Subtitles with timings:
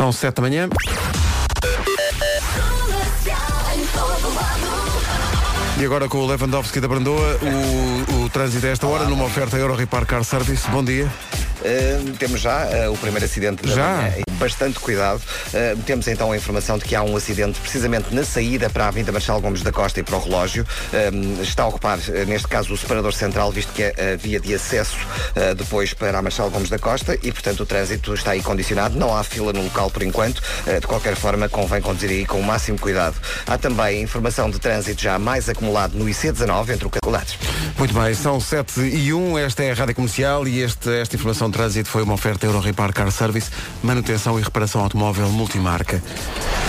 [0.00, 0.66] São 7 da manhã.
[5.78, 9.58] E agora com o Lewandowski da Brandoa, o, o trânsito a esta hora numa oferta
[9.58, 10.66] Euro Repar Car Service.
[10.70, 11.04] Bom dia.
[11.04, 13.96] Uh, temos já uh, o primeiro acidente Já?
[13.98, 14.29] manhã.
[14.40, 15.20] Bastante cuidado.
[15.48, 18.88] Uh, temos então a informação de que há um acidente precisamente na saída para a
[18.88, 20.66] Avenida Marchal Gomes da Costa e para o relógio.
[21.42, 24.54] está a ocupar, uh, neste caso, o separador central, visto que é a via de
[24.54, 28.42] acesso uh, depois para a Marchal Gomes da Costa e, portanto, o trânsito está aí
[28.42, 28.98] condicionado.
[28.98, 30.38] Não há fila no local por enquanto.
[30.38, 33.16] Uh, de qualquer forma, convém conduzir aí com o máximo cuidado.
[33.46, 37.36] Há também informação de trânsito já mais acumulado no IC19 entre o Caldados.
[37.78, 41.48] Muito bem, são 7 e 1, esta é a Rádio Comercial e este, esta informação
[41.48, 43.50] de trânsito foi uma oferta Euro Repar Car Service,
[43.82, 46.02] manutenção e reparação automóvel multimarca.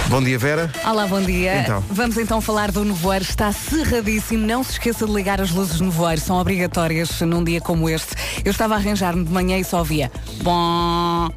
[0.08, 0.72] Bom dia, Vera.
[0.86, 1.62] Olá, bom dia.
[1.62, 1.84] Então.
[1.90, 3.24] Vamos então falar do nevoeiro.
[3.24, 4.46] Está cerradíssimo.
[4.46, 6.20] Não se esqueça de ligar as luzes do nevoeiro.
[6.20, 8.16] São obrigatórias num dia como este.
[8.44, 10.12] Eu estava a arranjar-me de manhã e só via.
[10.44, 11.30] Bom.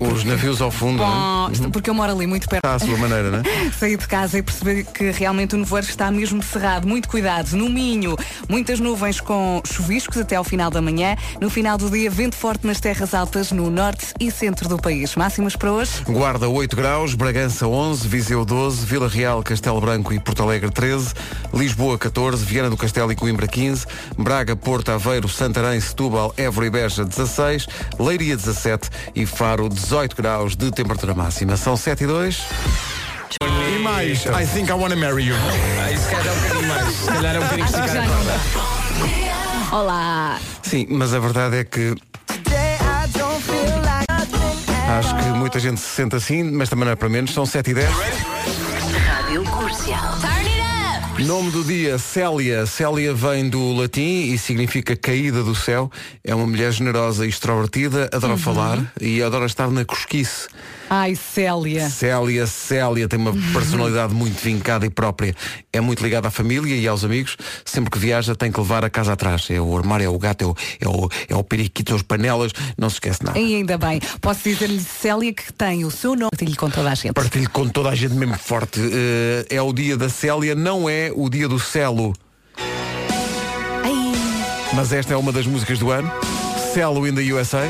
[0.00, 1.70] Os navios ao fundo, não Bom, é?
[1.70, 2.66] porque eu moro ali muito perto.
[2.66, 3.42] Está à sua maneira, não é?
[3.78, 6.86] Saí de casa e percebi que realmente o nevoeiro está mesmo cerrado.
[6.86, 7.56] Muito cuidado.
[7.56, 8.16] No Minho,
[8.48, 11.16] muitas nuvens com chuviscos até ao final da manhã.
[11.40, 15.14] No final do dia, vento forte nas terras altas no norte e centro do país.
[15.14, 15.92] Máximas para hoje?
[16.06, 21.14] Guarda 8 graus, Bragança 11, Viseu 12, Vila Real, Castelo Branco e Porto Alegre 13,
[21.52, 23.86] Lisboa 14, Viana do Castelo e Coimbra 15,
[24.18, 27.66] Braga, Porto, Aveiro, Santarém, Setúbal, Évora e Beja 16,
[27.98, 31.56] Leiria 17 e Faro 18 graus de temperatura máxima.
[31.56, 32.42] São 7 e 2.
[33.42, 35.34] E mais, I think I wanna marry you.
[36.10, 36.94] Calhar é um bocadinho mais.
[36.94, 38.40] Se calhar é um bocadinho esticar a corda.
[39.70, 39.76] dá.
[39.76, 40.40] Olá.
[40.62, 41.94] Sim, mas a verdade é que
[44.98, 47.32] acho que muita gente se sente assim, mas também não é para menos.
[47.32, 47.90] São 7 e 10.
[49.06, 50.18] Rádio Comercial.
[51.18, 52.66] Nome do dia, Célia.
[52.66, 55.90] Célia vem do latim e significa caída do céu.
[56.24, 60.48] É uma mulher generosa e extrovertida, adora falar e adora estar na cosquice.
[60.90, 61.88] Ai, Célia.
[61.88, 65.34] Célia, Célia tem uma personalidade muito vincada e própria.
[65.72, 67.36] É muito ligada à família e aos amigos.
[67.64, 69.48] Sempre que viaja tem que levar a casa atrás.
[69.50, 72.52] É o armário, é o gato, é o, é o, é o periquito, as panelas.
[72.76, 73.38] Não se esquece nada.
[73.38, 74.00] E ainda bem.
[74.20, 76.30] Posso dizer-lhe, Célia, que tem o seu nome.
[76.30, 77.12] Partilhe com toda a gente.
[77.12, 78.78] Partilho com toda a gente mesmo forte.
[78.80, 82.12] Eh, é o dia da Célia, não é o dia do Celo.
[84.72, 86.10] Mas esta é uma das músicas do ano.
[86.72, 87.64] Celo in the USA.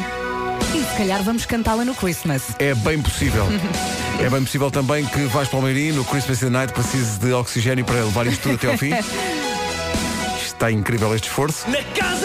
[0.74, 2.42] E se calhar vamos cantá-la no Christmas.
[2.58, 3.46] É bem possível.
[4.18, 7.18] é bem possível também que vais para o Meirim no Christmas in the Night precise
[7.18, 8.92] de oxigênio para levar isto tudo até ao fim.
[10.44, 11.68] Está incrível este esforço.
[11.68, 12.24] Na casa!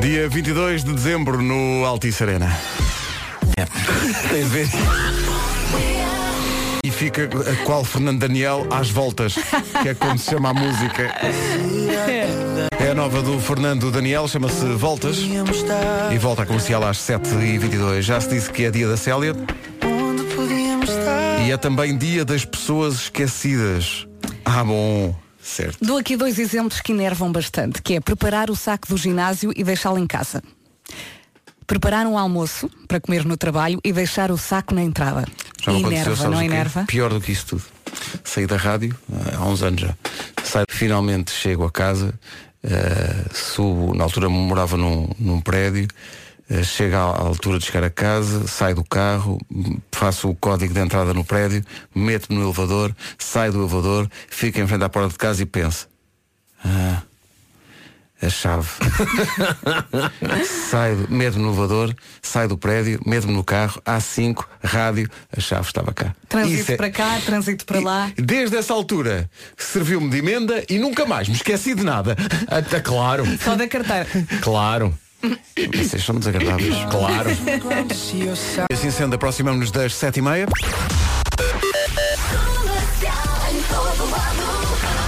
[0.00, 2.58] Dia 22 de dezembro no Altice Arena.
[4.30, 4.68] Tem a ver.
[7.00, 9.34] E fica a qual Fernando Daniel às voltas,
[9.80, 11.14] que é como se chama a música.
[12.78, 15.16] É a nova do Fernando Daniel, chama-se Voltas.
[16.12, 18.02] E volta a comercial às 7h22.
[18.02, 19.34] Já se disse que é dia da Célia.
[21.46, 24.06] E é também dia das pessoas esquecidas.
[24.44, 25.16] Ah, bom.
[25.42, 25.78] Certo.
[25.80, 29.64] Dou aqui dois exemplos que enervam bastante, que é preparar o saco do ginásio e
[29.64, 30.42] deixá-lo em casa.
[31.66, 35.24] Preparar um almoço para comer no trabalho e deixar o saco na entrada.
[35.62, 36.84] Já me aconteceu, sabes não enerva?
[36.86, 37.64] Pior do que isso tudo.
[38.24, 39.94] Saí da rádio eh, há uns anos já.
[40.42, 42.14] Saio, finalmente chego a casa,
[42.62, 45.88] eh, subo, na altura morava num, num prédio,
[46.48, 49.38] eh, chego à, altura de chegar a casa, saio do carro,
[49.92, 54.66] faço o código de entrada no prédio, meto-me no elevador, saio do elevador, fico em
[54.66, 55.88] frente à porta de casa e penso.
[56.64, 57.02] Ah,
[58.22, 58.68] a chave.
[60.70, 65.92] saio, meto-me no elevador, saio do prédio, meto-me no carro, A5, rádio, a chave estava
[65.92, 66.14] cá.
[66.28, 68.12] Trânsito é- para cá, trânsito para lá.
[68.16, 72.16] Desde essa altura serviu-me de emenda e nunca mais me esqueci de nada.
[72.48, 74.06] Até claro, Só da carteira.
[74.42, 74.92] claro,
[75.74, 76.74] Vocês são desagradáveis.
[76.90, 77.30] claro.
[77.30, 80.46] E assim sendo, aproximamos-nos das sete e meia.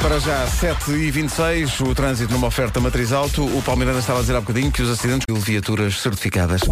[0.03, 3.45] Para já, 7h26, o trânsito numa oferta matriz alto.
[3.45, 6.63] O Palmeiras estava a dizer há bocadinho que os acidentes de viaturas certificadas.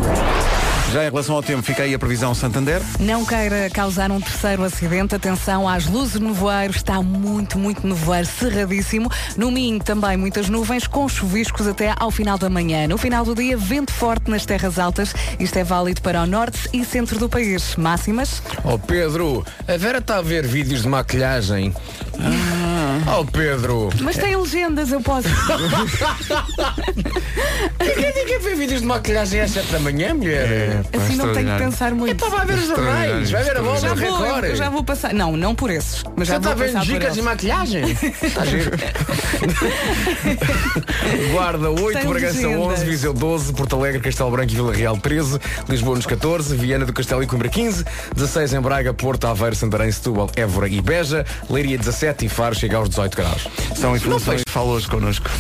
[0.93, 2.83] Já em relação ao tempo, fica aí a previsão Santander.
[2.99, 5.15] Não queira causar um terceiro acidente.
[5.15, 6.75] Atenção às luzes no nevoeiro.
[6.75, 9.09] Está muito, muito nevoeiro, cerradíssimo.
[9.37, 12.89] No Minho também muitas nuvens, com chuviscos até ao final da manhã.
[12.89, 15.15] No final do dia, vento forte nas terras altas.
[15.39, 17.77] Isto é válido para o norte e centro do país.
[17.77, 18.43] Máximas.
[18.65, 21.73] Oh Pedro, a Vera está a ver vídeos de maquilhagem.
[23.07, 23.91] Oh Pedro!
[24.01, 25.29] Mas tem legendas, eu posso.
[27.79, 30.51] Quem quer ver vídeos de maquilhagem às 7 da manhã, mulher?
[30.51, 32.13] É, pá, Assim não tenho que pensar muito.
[32.13, 35.15] Epá, vai ver os jornais, vai ver a bola, Já vou, eu já vou passar.
[35.15, 36.03] Não, não por esses.
[36.17, 37.97] Mas Já já está vendo passar por dicas de maquilhagem?
[38.23, 38.71] Está giro.
[41.33, 42.81] Guarda 8, Tem Bragança legendas.
[42.81, 45.39] 11, Viseu 12, Porto Alegre, Castelo Branco e Vila Real 13,
[45.69, 47.85] Lisboa nos 14, Viana do Castelo e Coimbra 15,
[48.15, 52.77] 16 em Braga, Porto, Aveiro, Santarém, Setúbal, Évora e Beja, Leiria 17 e Faro chega
[52.77, 53.49] aos 18 graus.
[53.77, 55.31] São informações que fala hoje connosco.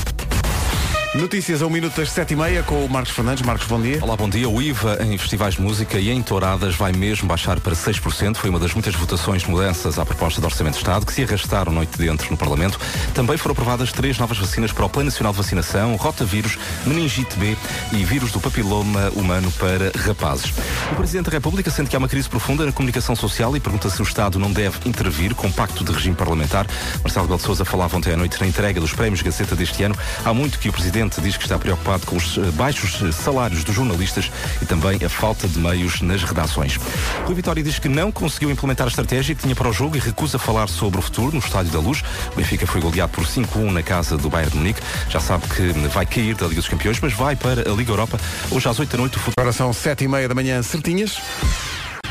[1.12, 3.42] Notícias a um minuto das sete e meia com o Marcos Fernandes.
[3.42, 3.98] Marcos, bom dia.
[4.00, 4.48] Olá, bom dia.
[4.48, 8.36] O IVA em festivais de música e em touradas vai mesmo baixar para 6%.
[8.36, 11.24] Foi uma das muitas votações de mudanças à proposta do Orçamento de Estado que se
[11.24, 12.78] arrastaram noite dentro no Parlamento.
[13.12, 17.56] Também foram aprovadas três novas vacinas para o Plano Nacional de Vacinação, rotavírus, meningite B
[17.90, 20.52] e vírus do papiloma humano para rapazes.
[20.92, 23.90] O Presidente da República sente que há uma crise profunda na comunicação social e pergunta
[23.90, 26.68] se o Estado não deve intervir com pacto de regime parlamentar.
[27.02, 29.96] Marcelo Rebelo de Sousa falava ontem à noite na entrega dos prémios Gaceta deste ano.
[30.24, 33.64] Há muito que o Presidente diz que está preocupado com os eh, baixos eh, salários
[33.64, 34.30] dos jornalistas
[34.60, 36.78] e também a falta de meios nas redações.
[37.24, 40.00] Rui Vitória diz que não conseguiu implementar a estratégia que tinha para o jogo e
[40.00, 42.02] recusa falar sobre o futuro no Estádio da Luz.
[42.32, 44.80] O Benfica foi goleado por 5-1 na casa do Bayern de Munique.
[45.08, 48.20] Já sabe que vai cair da Liga dos Campeões, mas vai para a Liga Europa.
[48.50, 49.34] Hoje às 8 da noite o futebol.
[49.38, 51.18] Agora são sete e meia da manhã, certinhas.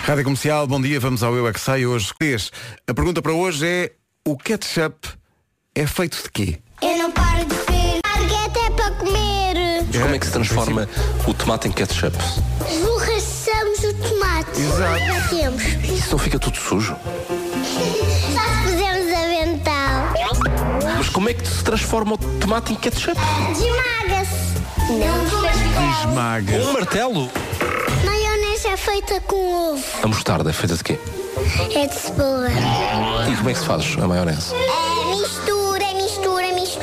[0.03, 1.85] Rádio Comercial, bom dia, vamos ao Eu é que Sei.
[1.85, 2.51] Hoje, três.
[2.87, 3.91] A pergunta para hoje é:
[4.27, 5.07] o ketchup
[5.75, 6.59] é feito de quê?
[6.81, 7.58] Eu não paro de
[8.79, 9.85] para comer.
[9.91, 10.87] Como é que se transforma
[11.27, 12.15] o tomate em ketchup?
[12.71, 14.61] Esborrachamos o tomate.
[14.61, 15.21] Exato.
[15.21, 15.63] Batemos.
[15.83, 16.95] Isso não fica tudo sujo?
[18.33, 20.13] Só se pusermos avental.
[20.97, 23.19] Mas como é que se transforma o tomate em ketchup?
[23.53, 24.39] Desmaga-se.
[24.93, 26.09] Não.
[26.09, 26.57] Esmaga.
[26.57, 27.29] Um martelo?
[28.05, 29.83] Maionese é feita com ovo.
[30.01, 30.99] A mostarda é feita de quê?
[31.75, 32.49] É de cebola.
[33.29, 34.53] E como é que se faz a maionese?
[34.53, 35.08] É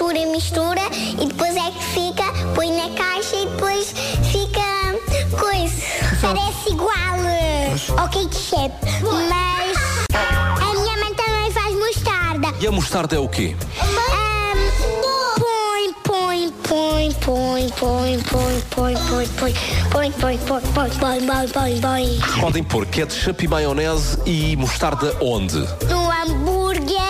[0.07, 0.83] mistura, mistura.
[1.21, 2.25] E depois é que fica,
[2.55, 3.95] põe na caixa e depois
[4.31, 5.83] fica coisa.
[6.21, 8.73] Parece igual ao ketchup.
[9.03, 9.77] Mas
[10.61, 12.55] a minha mãe também faz mostarda.
[12.61, 13.57] E a mostarda é o quê?
[13.81, 14.57] Ahm,
[16.07, 20.91] Põe, põe, põe, põe, põe, põe, põe, põe, põe, põe, põe, põe, põe, põe,
[21.29, 22.21] põe, põe, põe.
[22.41, 25.59] Podem pôr ketchup e maionese e mostarda onde?
[25.89, 27.06] No hambúrguer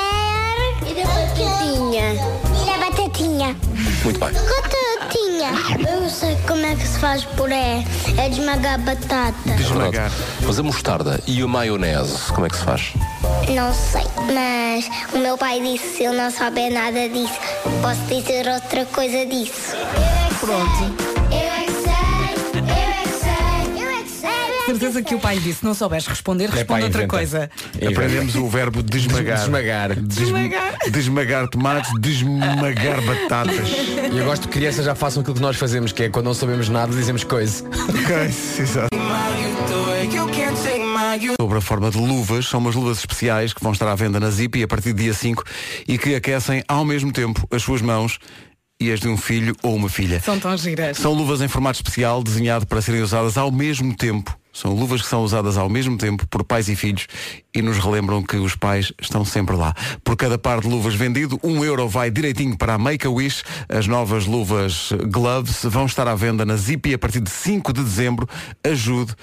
[4.07, 4.31] Muito bem.
[4.33, 5.51] Batatinha.
[5.91, 7.83] Eu não sei como é que se faz puré.
[8.17, 9.35] É de esmagar batata.
[9.59, 10.13] Esmagar.
[10.43, 12.93] Mas a mostarda e a maionese, como é que se faz?
[13.53, 17.35] Não sei, mas o meu pai disse se eu não souber nada disso,
[17.83, 19.75] posso dizer outra coisa disso.
[20.39, 21.06] Pronto.
[24.79, 27.07] Certeza que o pai disse, não souberes responder, responde pá, outra inventa.
[27.09, 27.51] coisa.
[27.75, 29.39] Aprendemos o verbo desmagar.
[29.39, 29.95] Desmagar.
[29.95, 30.79] Desmagar.
[30.91, 33.69] Desmagar tomates, desmagar batatas.
[34.13, 36.35] E eu gosto que crianças já façam aquilo que nós fazemos, que é quando não
[36.35, 37.65] sabemos nada, dizemos coisa.
[37.67, 38.17] Ok,
[38.61, 38.89] exato.
[41.41, 44.31] Sobre a forma de luvas, são umas luvas especiais que vão estar à venda na
[44.31, 45.43] Zipi a partir do dia 5
[45.89, 48.19] e que aquecem ao mesmo tempo as suas mãos
[48.79, 50.21] e as de um filho ou uma filha.
[50.21, 50.99] São tão giras.
[50.99, 54.37] São luvas em formato especial, desenhado para serem usadas ao mesmo tempo.
[54.57, 57.07] São luvas que são usadas ao mesmo tempo por pais e filhos
[57.55, 59.75] e nos relembram que os pais estão sempre lá.
[60.03, 63.45] Por cada par de luvas vendido, um euro vai direitinho para a Make-A-Wish.
[63.69, 67.85] As novas luvas Gloves vão estar à venda na Zipi a partir de 5 de
[67.85, 68.27] dezembro.
[68.65, 69.15] Ajude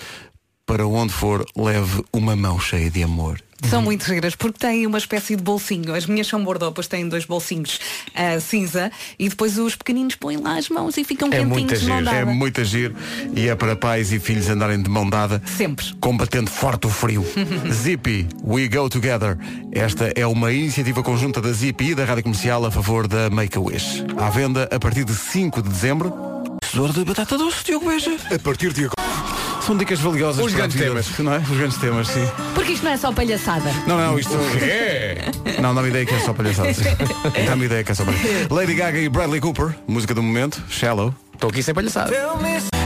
[0.67, 3.41] para onde for, leve uma mão cheia de amor.
[3.69, 5.93] São muito giras porque têm uma espécie de bolsinho.
[5.93, 7.79] As minhas são bordopas, têm dois bolsinhos
[8.13, 11.75] ah, cinza e depois os pequeninos põem lá as mãos e ficam É quentinhos muito
[11.75, 12.17] de mão giro, dada.
[12.17, 12.93] É muito agir
[13.35, 15.41] e é para pais e filhos andarem de mão dada.
[15.45, 15.85] Sempre.
[15.99, 17.25] Combatendo forte o frio.
[17.71, 19.37] Zippy, We Go Together.
[19.71, 24.05] Esta é uma iniciativa conjunta da Zippy e da Rádio Comercial a favor da Make-A-Wish.
[24.17, 26.13] À venda a partir de 5 de dezembro.
[26.61, 28.15] Tesouro de batata doce, Diogo Beja.
[28.33, 29.42] A partir de agora.
[29.65, 31.19] São dicas valiosas Os grandes temas.
[31.19, 31.37] Não é?
[31.37, 32.27] Os grandes temas, sim.
[32.53, 33.71] Porque isto não é só palhaçada.
[33.87, 34.33] Não, não, isto.
[34.61, 35.31] É.
[35.61, 36.69] Não, dá-me ideia que é só palhaçada.
[37.47, 38.53] Dá-me ideia que é só palhaçada.
[38.53, 41.13] Lady Gaga e Bradley Cooper, música do momento, Shallow.
[41.33, 42.11] Estou aqui sem palhaçada.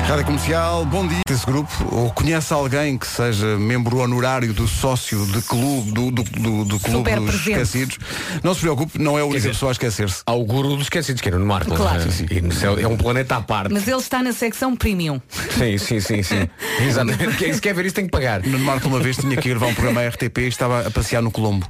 [0.08, 1.20] Rádio Comercial, bom dia.
[1.30, 6.24] Esse grupo, ou conhece alguém que seja membro honorário do sócio de clube, do, do,
[6.24, 7.50] do, do clube Super dos presente.
[7.52, 7.98] esquecidos.
[8.42, 10.22] Não se preocupe, não é a única dizer, pessoa a esquecer-se.
[10.26, 11.76] Há o guru dos esquecidos, que era no Marco.
[11.76, 12.00] Claro.
[12.06, 12.12] né?
[12.32, 13.72] E no céu é um planeta à parte.
[13.74, 15.22] Mas ele está na secção premium.
[15.58, 16.50] Sim, sim, sim, sim.
[16.88, 17.36] Exatamente.
[17.38, 18.42] Quem se quer ver isso tem que pagar.
[18.44, 20.92] Nuno Marco uma vez tinha que ir levar um programa à RTP e estava a
[20.92, 21.68] passear no Colombo.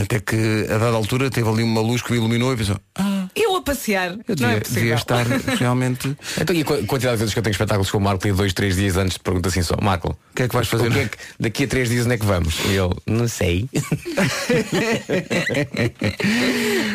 [0.00, 3.11] Até que, a dada altura, teve ali uma luz que o iluminou e pensou, ah,
[3.62, 4.10] Passear.
[4.10, 4.82] Eu não devia, é possível.
[4.82, 5.26] devia estar
[5.58, 6.16] realmente.
[6.40, 8.32] Então, e a qu- quantidade de vezes que eu tenho espetáculos com o Marco e
[8.32, 10.90] dois, três dias antes pergunto assim só, Marco, o que é que vais fazer?
[10.92, 12.54] que é que- daqui a três dias onde é que vamos?
[12.66, 13.68] E eu, não sei.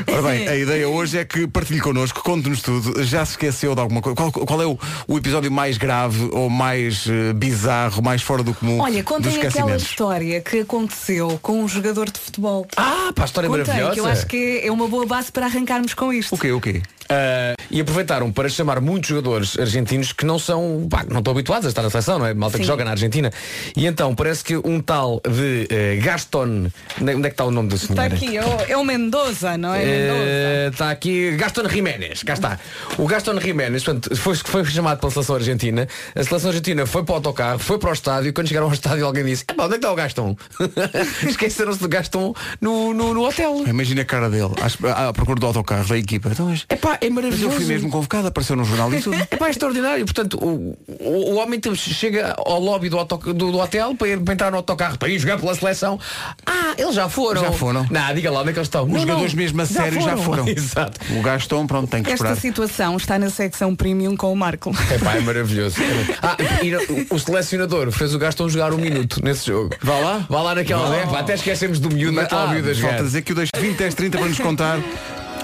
[0.07, 3.03] Ora bem, a ideia hoje é que partilhe connosco, conte-nos tudo.
[3.03, 4.15] Já se esqueceu de alguma coisa?
[4.15, 8.53] Qual, qual é o, o episódio mais grave ou mais eh, bizarro, mais fora do
[8.53, 12.65] comum Olha, contem aquela história que aconteceu com um jogador de futebol.
[12.75, 13.93] Ah, pá, a história Contei, maravilhosa.
[13.93, 16.33] que eu acho que é uma boa base para arrancarmos com isto.
[16.33, 21.05] O quê, o Ah, e aproveitaram para chamar muitos jogadores argentinos que não são, pá,
[21.09, 22.33] não estão habituados a estar na seleção, não é?
[22.33, 22.67] Malta que Sim.
[22.67, 23.31] joga na Argentina.
[23.75, 26.69] E então parece que um tal de eh, Gaston,
[27.01, 27.93] onde é é que está o nome do senhor?
[27.93, 29.79] Está aqui, é o, é o Mendoza, não é?
[29.85, 30.19] Mendoza.
[30.19, 32.59] Eh, Está aqui Gaston Jiménez, cá está.
[32.97, 35.87] O Gaston Jiménez portanto, foi, foi chamado pela seleção argentina.
[36.15, 38.33] A seleção argentina foi para o autocarro, foi para o estádio.
[38.33, 40.35] Quando chegaram ao estádio, alguém disse: "Epá, onde é que está o Gaston?
[41.27, 43.63] Esqueceram-se do Gaston no, no, no hotel.
[43.67, 44.51] Imagina a cara dele,
[44.93, 46.29] à, à procura do autocarro da equipa.
[46.31, 46.65] Então, mas,
[46.97, 47.55] Epá, é mas eu maravilhoso.
[47.55, 49.17] fui mesmo convocado, apareceu no jornal e tudo.
[49.29, 50.05] É pá, extraordinário.
[50.05, 54.19] Portanto, o, o, o homem chega ao lobby do, auto, do, do hotel para, ir,
[54.19, 55.99] para entrar no autocarro para ir jogar pela seleção.
[56.45, 57.41] Ah, eles já foram.
[57.41, 57.85] Já foram.
[57.89, 58.83] Não, diga lá onde é que eles estão.
[58.83, 60.47] Os Não, jogadores não, mesmo a sério já foram.
[60.49, 60.99] Exato.
[61.17, 62.41] O Gaston, pronto, tem que Esta esperar.
[62.41, 64.71] situação está na secção premium com o Marco.
[64.89, 65.75] É pá, é maravilhoso.
[66.23, 69.75] Ah, e o, o selecionador fez o Gaston jogar um minuto nesse jogo.
[69.81, 70.25] Vá lá?
[70.29, 70.95] Vá lá naquela.
[70.95, 72.89] É, pá, até esquecemos do miúdo, mete lá o miúdo a jogar.
[72.89, 74.79] falta dizer que o deixo 20, 10, 30 para nos contar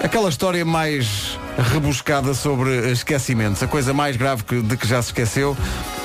[0.02, 5.08] aquela história mais rebuscada sobre esquecimentos, a coisa mais grave que- de que já se
[5.08, 5.56] esqueceu,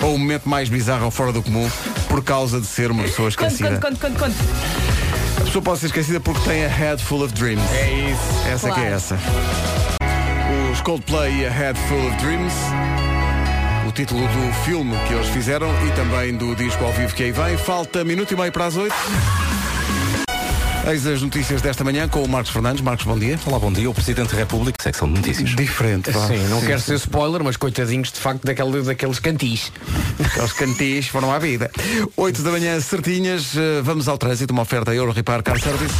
[0.01, 1.69] ou o momento mais bizarro ou fora do comum
[2.07, 3.79] por causa de ser uma pessoa esquecida.
[3.79, 4.35] conte, conte, conte, conte.
[5.37, 7.63] A pessoa pode ser esquecida porque tem a head full of dreams.
[7.73, 8.47] É isso.
[8.47, 8.95] Essa que é Claro.
[8.95, 9.19] essa.
[10.71, 12.53] Os Coldplay e a Head Full of Dreams.
[13.87, 17.31] O título do filme que eles fizeram e também do disco ao vivo que aí
[17.31, 17.57] vem.
[17.57, 18.93] Falta minuto e meio para as oito.
[20.87, 22.81] Eis as notícias desta manhã com o Marcos Fernandes.
[22.81, 23.39] Marcos, bom dia.
[23.45, 23.89] Olá, bom dia.
[23.89, 25.49] O Presidente da República, secção de notícias.
[25.55, 26.27] Diferente, vá.
[26.27, 29.71] Sim, não quero ser spoiler, mas coitadinhos de facto daquele, daqueles cantis.
[30.23, 31.69] Aqueles cantis foram à vida.
[32.17, 33.55] 8 da manhã, certinhas.
[33.55, 34.51] Eh, Vamos ao trânsito.
[34.51, 35.93] Uma oferta Euro Repar Car Service.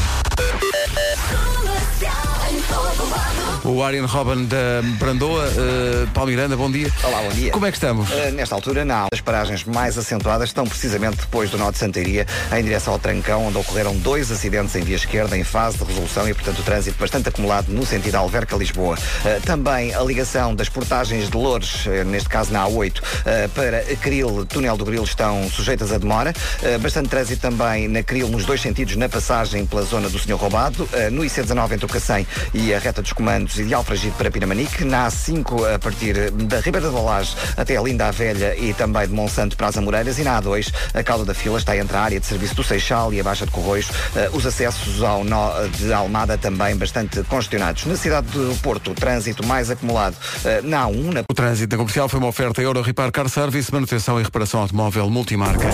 [3.70, 5.46] O Arian Robin da Brandoa.
[5.46, 6.92] Uh, Paulo Miranda, bom dia.
[7.04, 7.52] Olá, bom dia.
[7.52, 8.10] Como é que estamos?
[8.10, 9.06] Uh, nesta altura, não.
[9.14, 13.46] As paragens mais acentuadas estão precisamente depois do nó de Santaria, em direção ao Trancão,
[13.46, 16.98] onde ocorreram dois acidentes em via esquerda em fase de resolução e, portanto, o trânsito
[17.00, 18.98] bastante acumulado no sentido Alverca-Lisboa.
[18.98, 24.48] Uh, também a ligação das portagens de Loures, neste caso na A8, uh, para Cril,
[24.48, 26.34] túnel do Grilo, estão sujeitas a demora.
[26.82, 30.90] Bastante trânsito também na Cril, nos dois sentidos, na passagem pela zona do Senhor Roubado.
[31.12, 34.84] No IC19, entre o Cacém e a reta dos comandos, de Alfragide para Pinamanique.
[34.84, 39.08] Na A5, a partir da Ribeira da Laje até a Linda a Velha e também
[39.08, 40.18] de Monsanto para as Amoreiras.
[40.20, 43.14] E na A2, a cauda da fila está entre a área de serviço do Seixal
[43.14, 43.90] e a Baixa de Corroios.
[43.90, 47.86] Uh, os acessos ao nó de Almada também bastante congestionados.
[47.86, 51.78] Na cidade do Porto, o trânsito mais acumulado uh, na A1, na O trânsito na
[51.78, 55.68] comercial foi uma oferta Euro Repar Car Service, manutenção e reparação automóvel multimarca.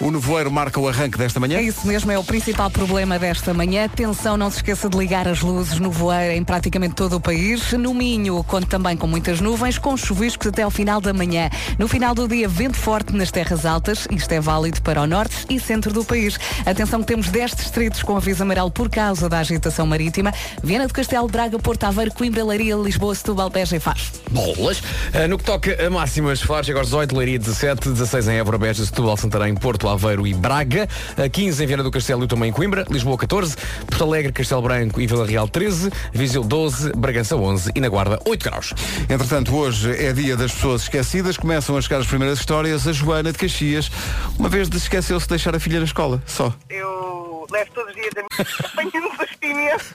[0.00, 1.58] O nevoeiro marca o arranque desta manhã.
[1.58, 3.84] É isso mesmo, é o principal problema desta manhã.
[3.84, 7.72] Atenção, não se esqueça de ligar as luzes no voeiro em praticamente todo o país.
[7.72, 11.50] No Minho, conto também com muitas nuvens, com chuviscos até ao final da manhã.
[11.78, 14.08] No final do dia, vento forte nas terras altas.
[14.10, 16.38] Isto é válido para o norte e centro do país.
[16.64, 20.32] Atenção que temos 10 distritos com aviso amarelo por causa da agitação marítima.
[20.64, 24.00] Viana do Castelo, Braga, Porto Aveiro, Coimbra, Leiria, Lisboa, Setúbal, Beja e Faro.
[24.30, 24.82] Bolas.
[25.12, 28.56] Ah, no que toca a máximas, Faro chega aos 18, Leiria 17, 16 em Évora,
[28.56, 32.50] Beja, Setúbal, Santarém, Porto Aveiro e Braga, a 15 em Viana do Castelo e também
[32.50, 33.56] em Coimbra, Lisboa 14,
[33.86, 38.20] Porto Alegre, Castelo Branco e Vila Real 13, Viseu 12, Bragança 11 e na Guarda
[38.26, 38.74] 8 graus.
[39.08, 41.36] Entretanto, hoje é dia das pessoas esquecidas.
[41.36, 42.86] Começam a chegar as primeiras histórias.
[42.86, 43.90] A Joana de Caxias,
[44.38, 46.22] uma vez esqueceu-se de deixar a filha na escola.
[46.26, 46.54] Só.
[46.68, 49.10] Eu levo todos os dias a minha apanhando
[49.42, 49.94] imenso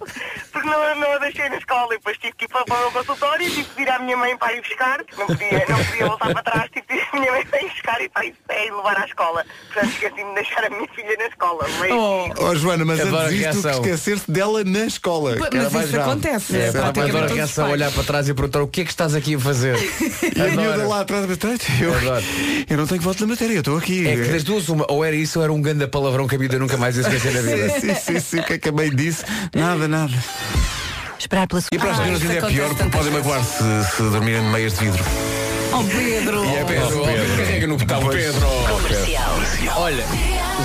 [0.52, 2.80] porque não, não a deixei na escola e depois tive que ir para, para o
[2.82, 5.86] meu consultório e tive que ir à minha mãe para ir buscar, não podia, não
[5.86, 8.26] podia voltar para trás, tive que ir à minha mãe para ir buscar e para
[8.26, 9.46] ir, para ir levar à escola.
[9.74, 11.66] Portanto, esqueci-me de deixar a minha filha na escola.
[11.80, 11.92] Mas,
[12.38, 15.36] Oh, Joana, mas antes disto, esquecer-te dela na escola.
[15.40, 15.98] Mas isso grave.
[15.98, 16.58] acontece.
[16.58, 17.74] É, É, praticamente adoro a reação, pais.
[17.74, 19.76] olhar para trás e perguntar o que é que estás aqui a fazer.
[20.36, 21.26] A miúda lá atrás,
[21.82, 21.94] eu,
[22.70, 24.08] eu não tenho voto na matéria, eu estou aqui.
[24.08, 26.38] É que das duas, uma, ou era isso ou era um ganda palavrão que a
[26.38, 27.80] vida nunca mais ia esquecer na vida.
[27.80, 29.24] sim, sim, sim, o que é que a mãe disse?
[29.56, 30.14] Nada, nada.
[31.20, 34.04] Esperar pela E para as meninas isso ainda é pior porque podem magoar se, se
[34.04, 35.04] dormirem de meias de vidro.
[35.74, 36.44] Oh, Pedro!
[36.46, 38.48] É Pedro, ó, Pedro, carrega no botão, Pedro.
[39.76, 40.06] Olha,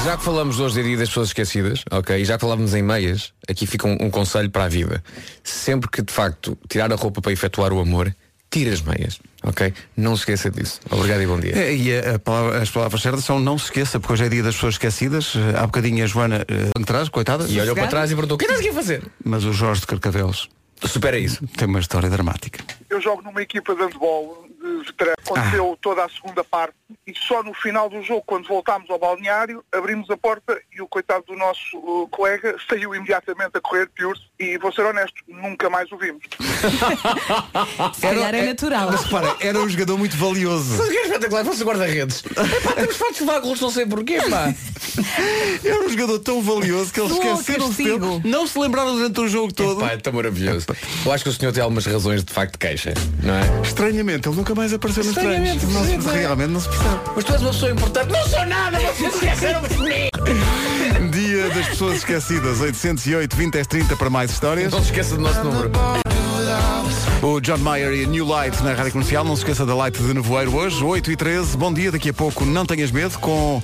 [0.04, 2.82] já que falamos hoje de dia das pessoas esquecidas, ok, e já que falávamos em
[2.82, 5.02] meias, aqui fica um, um conselho para a vida.
[5.42, 8.14] Sempre que de facto tirar a roupa para efetuar o amor,
[8.50, 9.72] tira as meias, ok?
[9.96, 10.80] Não se esqueça disso.
[10.90, 11.56] Obrigado e bom dia.
[11.56, 14.28] É, e a- a palavra- as palavras certas são não se esqueça, porque hoje é
[14.28, 15.34] dia das pessoas esquecidas.
[15.56, 18.44] Há bocadinho a Joana eh, atrás, coitada, E olhou para trás e perguntou: o que
[18.44, 19.02] estás aqui a fazer?
[19.24, 20.48] mas o Jorge de Carcavelos
[20.82, 21.46] Supera isso.
[21.58, 22.64] Tem uma história dramática.
[22.88, 24.46] Eu jogo numa equipa de handball
[25.26, 26.74] Aconteceu toda a segunda parte
[27.06, 30.88] e só no final do jogo, quando voltámos ao balneário, abrimos a porta e o
[30.88, 35.68] coitado do nosso uh, colega saiu imediatamente a correr, pior e vou ser honesto, nunca
[35.70, 36.22] mais o vimos.
[37.94, 38.90] Se calhar é natural.
[38.90, 40.76] Mas repara, era um jogador muito valioso.
[40.78, 41.44] Mas é espetacular?
[41.44, 42.24] Fosse guarda-redes.
[42.24, 44.54] Epá, temos fatos de vagos, não sei porquê, pá.
[45.64, 48.22] Era um jogador tão valioso que eles Sua esqueceram-se dele.
[48.24, 49.80] Não se lembraram durante o jogo todo.
[49.80, 50.66] Pá, é tão maravilhoso.
[51.04, 53.62] Eu acho que o senhor tem algumas razões de facto de queixa, não é?
[53.62, 55.62] Estranhamente, ele nunca mais apareceu nos treinos.
[55.64, 57.00] Não se- realmente não se percebe.
[57.14, 58.12] Mas tu és uma pessoa importante.
[58.12, 61.10] Não sou nada, vocês esqueceram de mim.
[61.10, 64.72] Dia das pessoas esquecidas, 808 20 10 30 para mais histórias.
[64.72, 65.70] Não se esqueça do nosso número.
[67.22, 69.24] O John Mayer e a New Light na Rádio Comercial.
[69.24, 71.56] Não se esqueça da Light de Nevoeiro hoje, 8 e 13.
[71.56, 73.62] Bom dia, daqui a pouco não tenhas medo com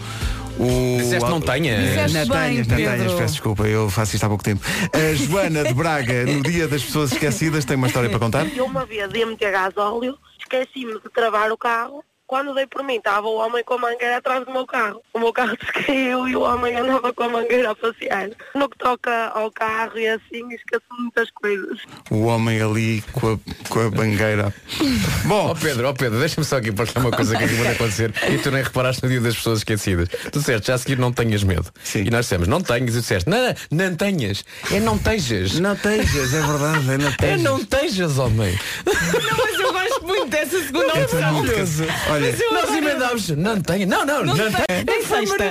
[0.59, 0.97] o.
[0.99, 1.79] Disseste não tenha.
[1.81, 2.97] Disseste Não bem, tenhas, não Pedro.
[2.97, 4.63] tenhas, peço desculpa, eu faço isto há pouco tempo.
[4.93, 8.47] A Joana de Braga, no dia das pessoas esquecidas, tem uma história para contar?
[8.55, 10.17] Eu uma vez ia meter gás óleo,
[10.47, 12.05] esqueci-me de travar o carro.
[12.27, 15.01] Quando dei por mim, estava o homem com a mangueira atrás do meu carro.
[15.15, 18.31] O meu carro descaiu e o homem andava com a mangueira a passear.
[18.55, 21.79] No que toca ao carro e assim, esqueço muitas coisas.
[22.11, 24.53] O homem ali com a, com a bangueira.
[25.25, 28.13] Bom, Ó Pedro, ó Pedro, deixa-me só aqui partilhar uma coisa que acabou de acontecer
[28.31, 30.09] e tu nem reparaste no dia das pessoas esquecidas.
[30.33, 31.71] Tu disseste, já a seguir não tenhas medo.
[31.83, 32.05] Sim.
[32.07, 33.39] E nós dissemos, não tenhas, e tu disseste, não,
[33.71, 34.45] não, não tenhas.
[34.73, 35.59] É não tejas.
[35.61, 37.43] não tejas, é verdade, é não É tejas.
[37.43, 38.59] não tejas, homem.
[38.85, 41.45] Não, mas eu gosto muito dessa segunda É opção.
[42.17, 43.87] Olha, Nós emendámos, não tenha.
[43.87, 44.85] Não, não, não, tenha.
[44.87, 45.45] Nem sexta.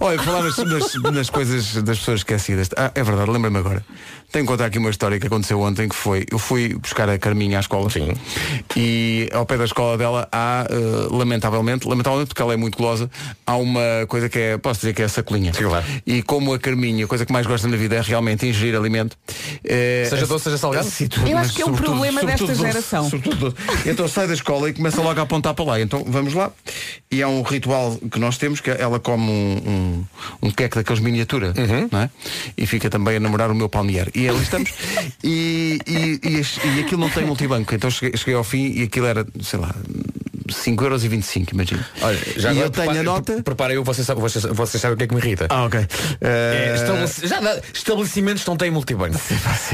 [0.00, 2.68] olha, falar nas, nas- nas coisas das pessoas esquecidas.
[2.76, 3.84] Ah, é verdade, lembra-me agora.
[4.30, 7.16] Tenho que contar aqui uma história que aconteceu ontem que foi, eu fui buscar a
[7.18, 8.12] Carminha à escola Sim.
[8.76, 13.10] e ao pé da escola dela há, eh, lamentavelmente, lamentavelmente porque ela é muito golosa,
[13.46, 15.54] há uma coisa que é, posso dizer que é a sacolinha.
[15.54, 15.84] Sim, claro.
[16.06, 19.16] E como a Carminha, a coisa que mais gosta na vida é realmente ingerir alimento.
[19.64, 20.86] eh, Seja doce, seja salgado?
[21.26, 23.08] Eu mas acho que é um problema desta doce, geração.
[23.08, 23.88] sobretudo doce.
[23.88, 25.80] Então sai da escola e começa logo a apontar para lá.
[25.80, 26.52] Então vamos lá.
[27.10, 30.04] E é um ritual que nós temos, que ela come um, um,
[30.48, 31.52] um queque daqueles miniatura,
[31.90, 32.10] não é?
[32.56, 34.08] E fica também a namorar o meu palmier.
[34.14, 34.72] E ali estamos.
[35.24, 37.74] e, e, e, e aquilo não tem multibanco.
[37.74, 39.74] Então cheguei, cheguei ao fim e aquilo era, sei lá,
[40.52, 41.86] 5,25€, imagina.
[42.02, 43.32] Olha, já e eu tenho a nota.
[43.34, 45.46] pre- Prepara eu, vocês sabem você, você sabe o que é que me irrita.
[45.50, 45.80] Ah, ok.
[45.80, 45.86] É,
[46.20, 49.18] Eh, estabeleci- já dá- estabelecimentos não têm multibanco.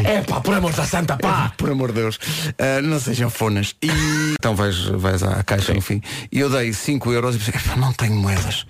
[0.04, 1.52] É pá, por amor da santa, pá!
[1.58, 2.18] Por amor de Deus.
[2.58, 3.74] Ah, não sejam fonas.
[3.82, 3.88] E
[4.38, 6.00] então vais, vais à caixa, no fim.
[6.30, 8.66] E eu dei 5 euros e pensei, "Epá, não tenho moedas.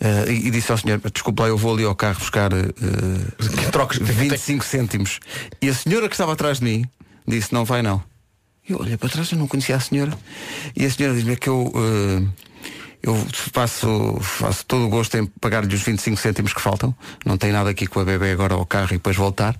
[0.00, 3.70] Ah, e, e disse ao senhor, desculpa lá, eu vou ali ao carro buscar ah,
[3.72, 3.98] Trocos.
[3.98, 5.18] 25 cêntimos.
[5.60, 6.84] E a senhora que estava atrás de mim
[7.26, 8.02] disse, não vai não.
[8.68, 10.12] Eu olhei para trás, eu não conhecia a senhora.
[10.74, 11.72] E a senhora diz-me que eu.
[11.74, 12.46] ah,
[13.02, 13.14] eu
[13.52, 16.92] faço, faço todo o gosto em pagar-lhe os 25 cêntimos que faltam.
[17.24, 19.54] Não tem nada aqui com a bebê agora ao carro e depois voltar.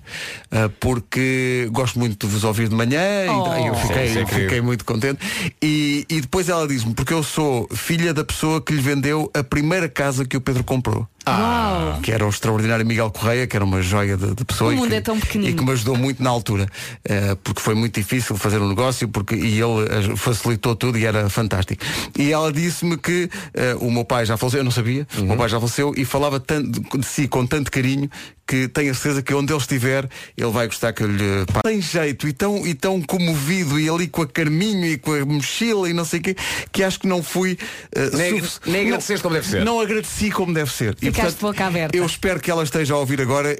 [0.51, 3.55] ah, porque gosto muito de vos ouvir de manhã Oh.
[3.63, 4.43] e eu fiquei, Sim, incrível.
[4.43, 5.19] fiquei muito contente.
[5.61, 9.41] E, e depois ela diz-me, porque eu sou filha da pessoa que lhe vendeu a
[9.43, 11.07] primeira casa que o Pedro comprou.
[11.31, 11.99] Uau.
[12.01, 14.75] Que era o extraordinário Miguel Correia, que era uma joia de, de pessoa O e
[14.77, 15.49] mundo que, é tão pequenino.
[15.51, 16.67] e que me ajudou muito na altura,
[17.05, 21.05] eh, porque foi muito difícil fazer um negócio porque, e ele eh, facilitou tudo e
[21.05, 21.83] era fantástico.
[22.17, 25.37] E ela disse-me que eh, o meu pai já faleceu, eu não sabia, o meu
[25.37, 28.09] pai já faleceu e falava tanto de si com tanto carinho
[28.49, 31.59] que tenho a certeza que onde ele estiver, ele vai gostar que eu lhe pá,
[31.65, 35.25] tem jeito e tão, e tão comovido e ali com a Carminho e com a
[35.25, 36.35] mochila e não sei o quê,
[36.71, 37.57] que acho que não fui
[37.93, 39.65] eh, Nem- nem não- agradeceste como deve ser.
[39.65, 40.95] Não agradeci como deve ser.
[41.01, 41.97] E, Ficaste de boca aberta.
[41.97, 43.55] Eu espero que ela esteja a ouvir agora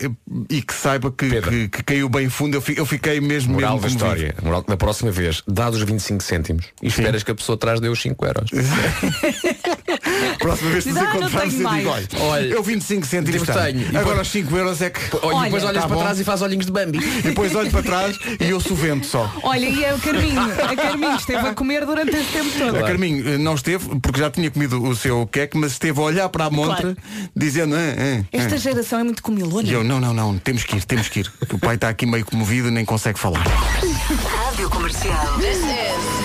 [0.50, 1.50] e que saiba que, Pedro.
[1.52, 2.56] que- que caiu bem fundo.
[2.56, 4.26] Eu, fi- eu fiquei mesmo Moral da mesmo comovido.
[4.26, 4.36] história.
[4.44, 7.88] Moral, da próxima vez, dados os 25 cêntimos e esperas que a pessoa atrás dê
[7.90, 8.50] os 5 euros.
[10.40, 13.06] Próxima vez que nos Diz, "Ah, não encontrarmos, eu digo, olha, mais." Olha, eu 25
[13.06, 13.92] cêntimos tenho.
[13.92, 15.00] E Agora os 5 euros é que.
[15.22, 16.02] Olha, e depois Olha, olhas tá para bom.
[16.04, 17.00] trás e faz olhinhos de Bambi.
[17.00, 19.32] E depois olho para trás e eu sovento só.
[19.44, 22.78] Olha, e a Carminho, a Carminho esteve a comer durante esse tempo todo.
[22.78, 26.04] A Carminho eh, não esteve, porque já tinha comido o seu queque, mas esteve a
[26.04, 26.96] olhar para a montra,
[27.36, 27.76] dizendo.
[27.76, 29.68] "Ah, ah, ah." Esta geração é muito comilona.
[29.68, 31.32] E eu, não, não, não, temos que ir, temos que ir.
[31.52, 33.44] O pai está aqui meio comovido e nem consegue falar.
[33.44, 35.38] Rádio Comercial.
[35.40, 36.17] This is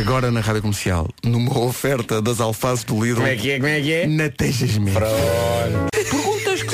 [0.00, 3.16] Agora na rádio comercial, numa oferta das alfaces do Lidl.
[3.16, 3.56] Como é que é?
[3.56, 4.06] Como é que é?
[4.06, 5.00] Na Tejas mesmo.
[5.92, 6.09] Que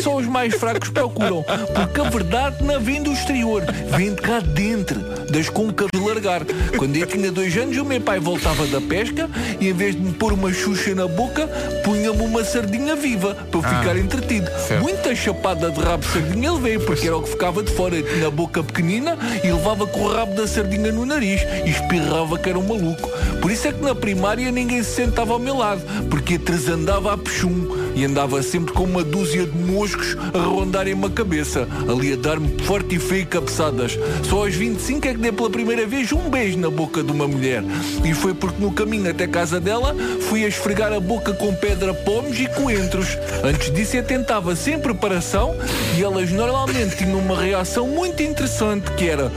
[0.06, 3.64] só os mais fracos procuram, porque a verdade não vem do exterior,
[3.96, 6.44] vem de cá dentro, das côncavas de largar.
[6.78, 10.00] Quando eu tinha dois anos, o meu pai voltava da pesca e em vez de
[10.00, 11.48] me pôr uma xuxa na boca,
[11.82, 14.48] punha-me uma sardinha viva para eu ficar entretido.
[14.60, 14.80] certo.
[14.80, 17.96] Muita chapada de rabo de sardinha ele veio, porque era o que ficava de fora.
[17.96, 21.70] Eu tinha a boca pequenina e levava com o rabo da sardinha no nariz e
[21.70, 23.10] espirrava que era um maluco.
[23.42, 26.74] Por isso é que na primária ninguém se sentava ao meu lado, porque a Teresa
[26.74, 31.66] andava a pechum e andava sempre com uma dúzia de moscos a rondarem-me a cabeça,
[31.90, 33.98] ali a dar-me forte e feio cabeçadas.
[34.22, 37.26] Só aos 25 é que dei pela primeira vez um beijo na boca de uma
[37.26, 37.64] mulher.
[38.04, 39.96] E foi porque no caminho até casa dela
[40.28, 43.16] fui a esfregar a boca com pedra pomos e coentros.
[43.42, 45.56] Antes disso eu tentava sem preparação
[45.96, 49.32] e elas normalmente tinham uma reação muito interessante que era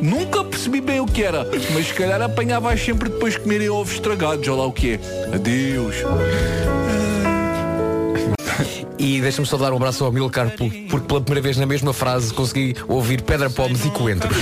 [0.00, 3.94] Nunca percebi bem o que era, mas se calhar apanhava-as sempre depois de comerem ovos
[3.94, 5.34] estragados, ou lá o que é.
[5.34, 5.96] Adeus.
[8.98, 11.92] E deixa-me só dar um abraço ao Milcar por- porque pela primeira vez na mesma
[11.92, 14.34] frase consegui ouvir pedra pomes e coentros.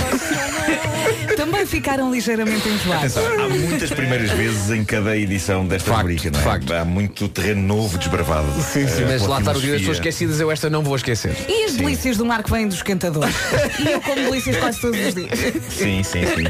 [1.73, 3.17] Ficaram ligeiramente enjoados.
[3.17, 6.77] Atenção, há muitas primeiras vezes em cada edição desta rubrica, não é?
[6.79, 8.45] Há muito terreno novo desbravado.
[8.61, 9.01] Sim, sim.
[9.01, 11.35] eh, Mas lá está o dia das pessoas esquecidas, eu esta não vou esquecer.
[11.49, 13.33] E as delícias do mar que vêm dos cantadores?
[13.79, 15.29] e eu como delícias quase todos os dias.
[15.71, 16.43] Sim, sim, sim.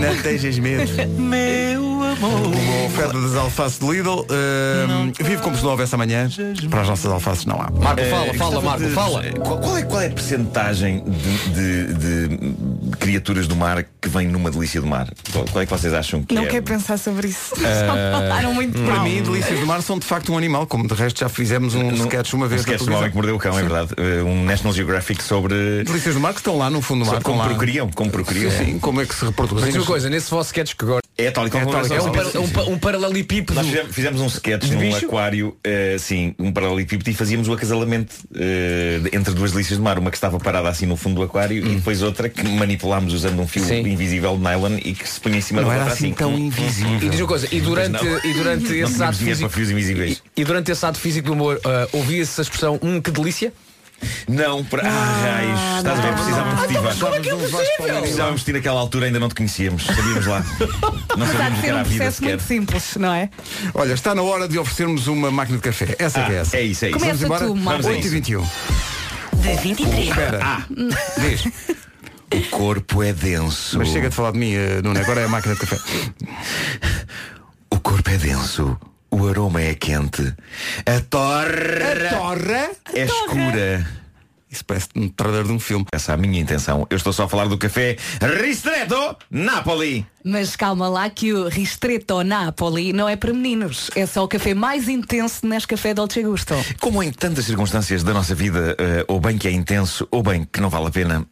[0.00, 0.90] Não tejas medo.
[1.20, 2.46] Meu amor.
[2.46, 4.24] Uma oferta das alfaces de Lidl.
[4.30, 6.28] Ahm, vive como se não houvesse amanhã.
[6.70, 7.68] Para as nossas alfaces não há.
[7.98, 8.94] Eh, gostava de-
[9.40, 12.54] Qual, qual é, qual é a percentagem de, de- de
[12.96, 15.08] criaturas do mar que vêm numa delícia do mar?
[15.32, 16.46] Qual, é que vocês acham que Não é?
[16.46, 17.54] quero pensar sobre isso.
[17.58, 19.04] Ah, Só falaram muito Para mal.
[19.04, 21.90] mim, delícias do mar são de facto um animal, como de resto já fizemos um
[21.92, 22.62] sketch uma vez.
[22.62, 23.90] Um sketch do Homem que Mordeu o Cão, é verdade.
[23.96, 25.84] Eh, Um National Geographic sobre...
[25.84, 27.22] Delícias do mar que estão lá no fundo do mar.
[27.22, 28.50] Como procriam, como procriam.
[28.50, 29.66] Sim, sim, como é que se reproduzem.
[29.66, 31.80] Mas uma coisa, nesse vosso sketch que agora É tal e qual É como tal
[31.88, 32.12] nós qual.
[32.14, 32.34] fazemos.
[32.34, 33.54] É um um pa- um paralelepípedo.
[33.54, 35.06] Nós fizemos, fizemos um sketch num bicho?
[35.06, 39.98] aquário, eh, sim, um paralelepípedo e fazíamos o acasalamento eh, entre duas delícias de mar,
[39.98, 41.72] uma que estava parada assim no fundo do aquário Hum.
[41.72, 45.38] e depois outra que manipulámos usando um fio invisível de nylon e que se punha
[45.38, 46.14] em cima Não da era outra assim assim.
[46.14, 46.98] tão invisível.
[47.00, 50.22] E diz uma coisa, e durante, e durante esse ato físico para fios invisíveis.
[50.36, 53.54] E, e durante esse ato físico do humor ah, ouvia-se a expressão um que delícia?
[54.28, 54.82] Não, para.
[54.86, 56.12] Ah, raios, estás a ver?
[56.14, 57.00] Precisávamos de ti, Vasco.
[57.00, 58.00] Como é que é possível?
[58.00, 59.84] Precisávamos de ti naquela altura, ainda não te conhecíamos.
[59.86, 60.44] Sabíamos lá.
[61.16, 62.28] Não Apesar sabíamos de o que ser era um a vida processo sequer.
[62.28, 63.30] muito simples, não é?
[63.72, 65.96] Olha, está na hora de oferecermos uma máquina de café.
[65.98, 66.56] Essa é que é Ah, essa.
[66.58, 66.98] é isso, é isso.
[66.98, 67.46] Vamos Começa embora?
[67.46, 67.82] tu, Marco.
[67.82, 68.10] Vamos a 8 e isso.
[68.10, 68.42] 21
[69.40, 70.08] De 23.
[70.08, 70.40] Espera.
[70.42, 70.62] Ah,
[71.20, 71.48] Diz.
[72.34, 73.78] o corpo é denso.
[73.78, 75.00] Mas chega de falar de mim, eh, Nuno.
[75.00, 75.78] Agora é a máquina de café.
[77.70, 78.78] O corpo é denso.
[79.16, 80.34] O aroma é quente.
[80.84, 82.70] A torre Torra?
[82.92, 83.88] é escura.
[84.50, 85.86] Isso parece um trailer de um filme.
[85.90, 86.86] Essa é a minha intenção.
[86.90, 87.96] Eu estou só a falar do café
[88.42, 90.06] Ristretto Napoli.
[90.22, 93.90] Mas calma lá que o Ristretto Napoli não é para meninos.
[93.96, 96.54] É só o café mais intenso de Nescafé Dolce Gusto.
[96.78, 100.46] Como em tantas circunstâncias da nossa vida, eh, ou bem que é intenso, ou bem
[100.52, 101.26] que não vale a pena,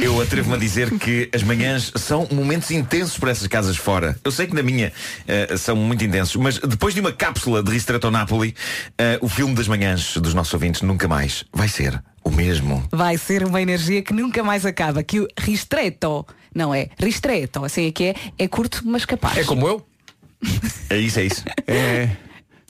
[0.00, 4.18] eu atrevo-me a dizer que as manhãs são momentos intensos para essas casas fora.
[4.24, 4.92] Eu sei que na minha
[5.26, 8.54] eh, são muito intensos, mas depois de uma cápsula de Ristretto Napoli,
[8.96, 12.86] eh, o filme das manhãs dos nossos ouvintes nunca mais vai ser o mesmo.
[12.90, 15.02] Vai ser uma energia que nunca mais acaba.
[15.02, 19.38] Que o Ristretto, não é Ristretto, assim é que é, é curto mas capaz.
[19.38, 19.86] É como eu?
[20.88, 21.44] É isso, é isso.
[21.66, 22.27] É.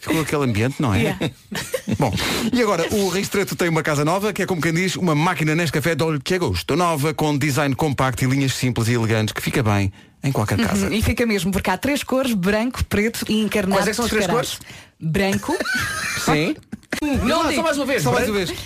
[0.09, 0.99] Ficou aquele ambiente, não é?
[1.01, 1.31] Yeah.
[1.99, 2.13] Bom,
[2.53, 5.55] e agora o Ristreto tem uma casa nova, que é como quem diz, uma máquina
[5.55, 6.75] Nescafé Dolce Gusto.
[6.77, 9.93] Nova, com design compacto e linhas simples e elegantes, que fica bem
[10.23, 10.87] em qualquer casa.
[10.87, 13.81] Uhum, E fica mesmo, porque há três cores, branco, preto e encarnado.
[13.81, 14.59] Quais é que são as três cores?
[15.01, 15.57] Branco.
[16.25, 16.57] Sim.
[17.03, 17.55] Não, digo.
[17.55, 18.03] só mais uma vez.
[18.03, 18.59] Só mais Branco, uma vez.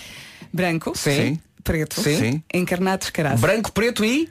[0.52, 0.92] Branco.
[0.96, 1.38] Sim.
[1.62, 2.00] Preto.
[2.00, 2.18] Sim.
[2.18, 2.42] Sim.
[2.54, 3.40] Encarnado descarado.
[3.40, 4.28] branco, preto e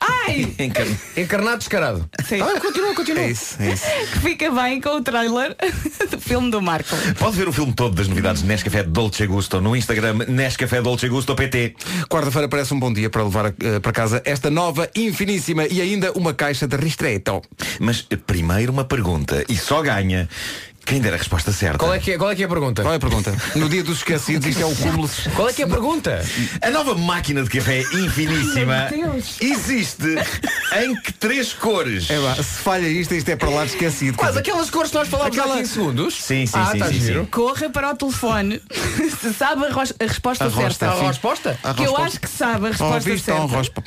[0.00, 0.54] Ai!
[0.58, 2.08] Encarn- encarnado descarado.
[2.26, 2.40] Sim.
[2.40, 3.22] Ah, continua, continua.
[3.22, 3.84] É isso, é isso.
[4.12, 5.56] Que fica bem com o trailer
[6.10, 6.94] do filme do Marco.
[7.18, 11.08] Pode ver o filme todo das novidades de Nescafé Dolce Gusto no Instagram Nescafé Dolce
[11.08, 11.74] Gusto PT.
[12.08, 16.12] Quarta-feira parece um bom dia para levar eh, para casa esta nova, infiníssima e ainda
[16.12, 17.42] uma caixa de Ristretto.
[17.80, 20.28] Mas primeiro uma pergunta e só ganha
[20.84, 21.78] quem der a resposta certa.
[21.78, 22.82] Qual é, que é, qual é que é a pergunta?
[22.82, 23.34] Qual é a pergunta?
[23.56, 25.08] No dia dos esquecidos, isto é o cúmulo.
[25.34, 26.24] Qual é que é a pergunta?
[26.60, 29.36] A nova máquina de café infiníssima Meu Deus.
[29.40, 30.04] existe
[30.78, 32.08] em que três cores?
[32.10, 34.16] É lá, se falha isto, isto é para lá de esquecido.
[34.18, 36.14] Quase aquelas cores que nós falámos Aquela- há 15 segundos.
[36.22, 37.24] Sim, sim, ah, sim, tá sim, sim.
[37.26, 38.60] Corra para o telefone.
[39.20, 40.98] Se sabe a, a resposta A rosta, certa.
[40.98, 41.04] sim.
[41.04, 41.58] A resposta?
[41.62, 43.32] A Que eu acho que sabe a resposta certa.
[43.44, 43.82] Rospa.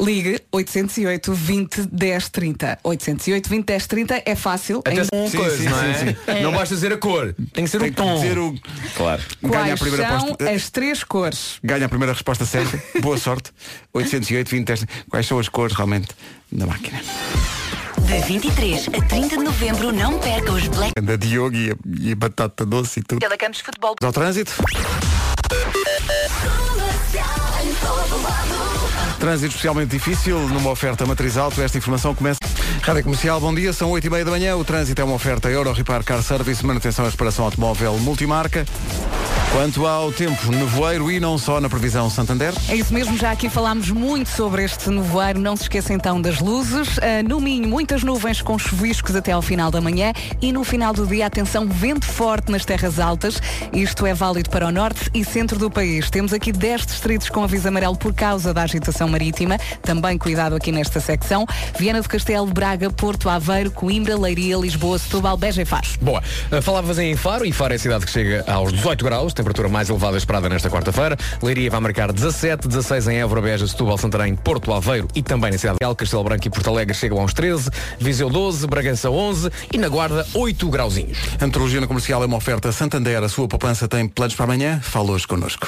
[0.00, 2.78] Ligue 808 20 10 30.
[2.84, 4.82] 808 20 10 30 é fácil.
[4.86, 6.42] Em- Atenção, Sim, coisa, sim, não sim, é?
[6.42, 7.34] Não basta dizer a cor.
[7.52, 8.14] Tem que ser Tem o que tom.
[8.14, 8.54] dizer o.
[8.96, 9.22] Claro.
[9.42, 10.50] Ganha a Quais primeira são aposta.
[10.50, 11.58] as três cores?
[11.62, 12.80] Ganha a primeira resposta certa.
[13.00, 13.50] Boa sorte.
[13.92, 14.86] 808, 20, 10.
[15.10, 16.08] Quais são as cores realmente
[16.52, 17.00] da máquina?
[18.02, 22.12] De 23 a 30 de novembro, não perca os Black Da Diogo e a, e
[22.12, 23.18] a batata doce e tudo.
[23.18, 23.96] Telecampos Futebol.
[24.00, 24.52] Ao trânsito.
[29.18, 31.60] Trânsito especialmente difícil, numa oferta matriz alto.
[31.60, 32.38] Esta informação começa.
[32.82, 34.56] Rádio Comercial, bom dia, são 8 e meia da manhã.
[34.56, 38.64] O trânsito é uma oferta Euro Repar Car Service, manutenção e reparação automóvel multimarca.
[39.52, 42.52] Quanto ao tempo, nevoeiro e não só na previsão Santander.
[42.68, 45.38] É isso mesmo, já aqui falámos muito sobre este nevoeiro.
[45.40, 46.98] Não se esqueça então das luzes.
[46.98, 50.92] Ah, no Minho, muitas nuvens com chuviscos até ao final da manhã e no final
[50.92, 53.40] do dia, atenção, vento forte nas terras altas.
[53.72, 56.10] Isto é válido para o norte e centro do país.
[56.10, 59.56] Temos aqui 10 distritos com aviso amarelo por causa da agitação marítima.
[59.80, 61.46] Também cuidado aqui nesta secção.
[61.78, 65.86] Viana do Castelo, Braga, Porto, Aveiro, Coimbra, Leiria, Lisboa, Setúbal, Beja e Faro.
[66.00, 66.22] Boa.
[66.52, 69.68] Uh, Falavas em Faro e Faro é a cidade que chega aos 18 graus, temperatura
[69.68, 71.16] mais elevada esperada nesta quarta-feira.
[71.40, 75.58] Leiria vai marcar 17, 16 em Évora, Beja, Setúbal, Santarém, Porto Aveiro e também na
[75.58, 79.78] cidade de Castelo Branco e Porto Alegre chegam aos 13, Viseu 12, Bragança 11 e
[79.78, 81.18] na Guarda 8 grauzinhos.
[81.40, 83.22] A Antologia na Comercial é uma oferta Santander.
[83.22, 84.80] A sua poupança tem planos para amanhã?
[84.82, 85.66] Fala hoje connosco.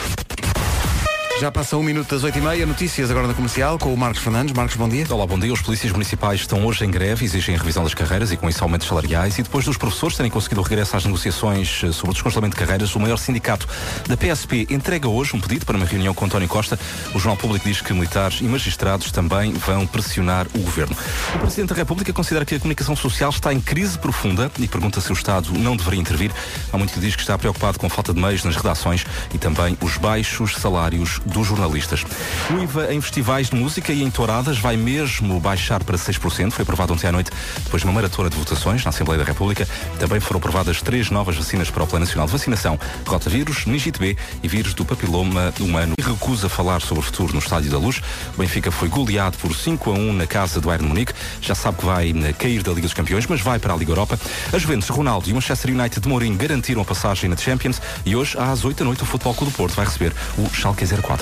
[1.40, 4.52] Já passa um minuto das 8h30, notícias agora na comercial com o Marcos Fernandes.
[4.52, 5.06] Marcos, bom dia.
[5.08, 5.52] Olá, bom dia.
[5.52, 8.64] Os polícias municipais estão hoje em greve, exigem a revisão das carreiras e com isso
[8.64, 9.38] aumentos salariais.
[9.38, 12.60] E depois dos professores terem conseguido o regresso às negociações eh, sobre o descongelamento de
[12.64, 13.68] carreiras, o maior sindicato
[14.08, 16.76] da PSP entrega hoje um pedido para uma reunião com António Costa.
[17.14, 20.96] O Jornal Público diz que militares e magistrados também vão pressionar o governo.
[21.36, 25.00] O Presidente da República considera que a comunicação social está em crise profunda e pergunta
[25.00, 26.32] se o Estado não deveria intervir.
[26.72, 29.38] Há muito que diz que está preocupado com a falta de meios nas redações e
[29.38, 32.04] também os baixos salários dos jornalistas.
[32.50, 36.50] O IVA em festivais de música e em touradas vai mesmo baixar para 6%.
[36.50, 37.30] Foi aprovado ontem à noite,
[37.62, 39.68] depois de uma maratona de votações na Assembleia da República.
[39.98, 42.78] Também foram aprovadas três novas vacinas para o Plano Nacional de Vacinação.
[43.06, 45.94] Rotavírus, meningite B e vírus do papiloma humano.
[45.98, 48.00] E recusa falar sobre o futuro no Estádio da Luz.
[48.34, 51.12] O Benfica foi goleado por 5 a 1 na casa do Bayern de Munique.
[51.40, 53.92] Já sabe que vai eh, cair da Liga dos Campeões, mas vai para a Liga
[53.92, 54.18] Europa.
[54.52, 58.14] A Juventus, Ronaldo e o Manchester United de Mourinho garantiram a passagem na Champions e
[58.14, 61.17] hoje, às 8 da noite, o Futebol Clube do Porto vai receber o Schalke 04.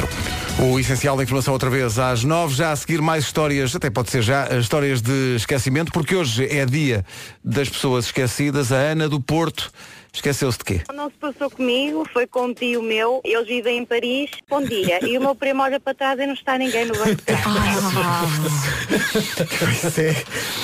[0.59, 4.11] O essencial da informação outra vez às nove, já a seguir mais histórias, até pode
[4.11, 7.05] ser já, as histórias de esquecimento, porque hoje é dia
[7.45, 8.73] das pessoas esquecidas.
[8.73, 9.71] A Ana do Porto
[10.15, 10.81] esqueceu-se de quê?
[10.95, 14.99] Não se passou comigo, foi com um tio meu, eles vivem em Paris, bom dia.
[15.07, 17.17] E o meu primo olha para trás e não está ninguém no banco.
[17.17, 17.45] de trás.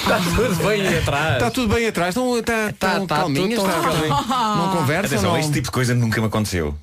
[0.01, 1.33] Está tudo bem atrás.
[1.35, 4.57] Está tudo bem atrás, não está, está tá calminha, tudo está calminha.
[4.57, 5.39] Não conversa, Atenção, não...
[5.39, 6.75] este tipo de coisa nunca me aconteceu.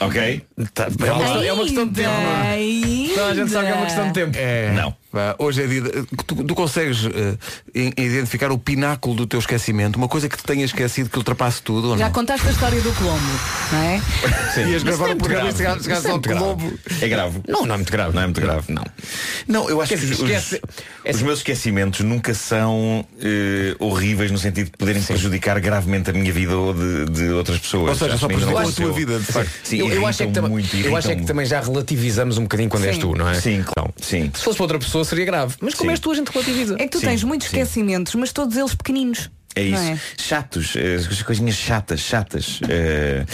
[0.00, 0.42] Ok?
[0.56, 3.14] É uma questão- é uma questão de tempo, não é?
[3.14, 4.36] Toda a gente sabe que é uma questão de tempo.
[4.38, 4.94] É, Não.
[5.16, 5.80] Pá, hoje é dia.
[5.80, 5.90] de-
[6.26, 7.36] tu, tu consegues eh,
[7.74, 11.62] i- identificar o pináculo do teu esquecimento, uma coisa que te tenha esquecido que ultrapasse
[11.62, 12.12] tudo ou Já não?
[12.12, 13.20] contaste a história do Colombo,
[13.72, 14.00] não é?
[14.70, 16.38] Ias gravar um programa e chegaste Isso é ao grave.
[16.40, 16.72] Colombo.
[17.00, 17.40] É grave.
[17.48, 18.14] Não, não é muito grave.
[18.14, 18.72] Não é muito grave.
[18.72, 18.84] Não.
[19.48, 20.60] Não, eu acho Quer que os, esquece-
[21.14, 26.32] os meus esquecimentos nunca são eh, horríveis no sentido de poderem prejudicar gravemente a minha
[26.32, 27.90] vida ou de, de outras pessoas.
[27.90, 29.50] Ou seja, só prejudicam a tua vida, de facto.
[29.64, 32.42] Sim, eu, eu acho é que, muito, eu acho é que também já relativizamos um
[32.42, 33.00] bocadinho quando és Sim.
[33.00, 33.34] tu, não é?
[33.40, 33.92] Sim, claro.
[34.00, 34.30] Sim.
[34.34, 35.54] Se fosse para outra pessoa seria grave.
[35.60, 35.94] Mas como Sim.
[35.94, 36.74] és tu, a gente relativiza.
[36.78, 37.56] É que tu Sim, tens muitos sim.
[37.56, 39.30] esquecimentos, mas todos eles pequeninos.
[39.56, 39.82] É isso.
[39.82, 39.98] É?
[40.18, 42.60] Chatos, eh, as coisinhas chatas, chatas.
[42.68, 43.24] Eh,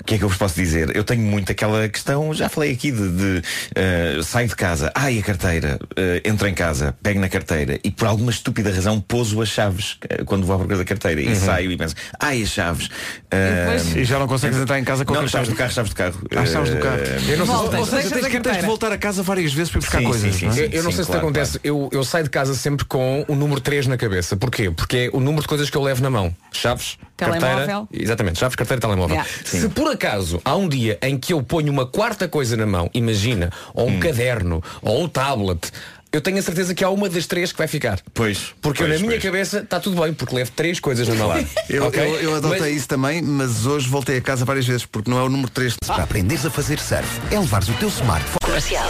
[0.00, 0.96] o que é que eu vos posso dizer?
[0.96, 3.42] Eu tenho muito aquela questão, já falei aqui de, de
[3.74, 7.90] eh, saio de casa, ai a carteira, eh, entro em casa, pego na carteira e
[7.90, 11.70] por alguma estúpida razão pouso as chaves quando vou à procura da carteira e saio
[11.70, 12.88] e penso, ai as chaves.
[13.30, 15.56] Eh, E já não consegues entrar em casa com não, a chaves do carteira.
[15.56, 16.42] carro, chaves do carro.
[16.42, 16.96] Ah, chaves do carro.
[17.28, 18.66] Eu não sei se- Voltas, Ou seja, deixas tens tens de carteira.
[18.66, 20.32] voltar a casa várias vezes para ir buscar Sim, coisas.
[20.34, 20.58] sim, sim, não é?
[20.66, 23.24] Eu, eu não sei se te claro, acontece, eu, eu saio de casa sempre com
[23.28, 24.36] o número 3 na cabeça.
[24.36, 24.70] Porquê?
[24.70, 26.34] Porque é o número de coisas que eu levo na mão.
[26.52, 27.48] Chaves, Telemóvel.
[27.56, 27.88] carteira.
[27.92, 29.16] Exatamente, chaves, carteira e telemóvel.
[29.16, 29.30] Yeah.
[29.44, 32.90] Se por acaso há um dia em que eu ponho uma quarta coisa na mão,
[32.94, 35.70] imagina, ou um caderno, ou um tablet,
[36.12, 38.00] eu tenho a certeza que há uma das três que vai ficar.
[38.14, 38.54] Pois.
[38.62, 39.22] Porque eu, pois, na minha pois.
[39.22, 41.46] cabeça está tudo bem, porque levo três coisas na mão.
[41.68, 42.00] Eu, Ok?
[42.02, 45.18] eu, eu adotei Mas- isso também, mas hoje voltei a casa várias vezes, porque não
[45.18, 45.76] é o número 3.
[45.86, 48.38] Para aprenderes a fazer surf, é levares o teu smartphone.
[48.42, 48.88] Comercial.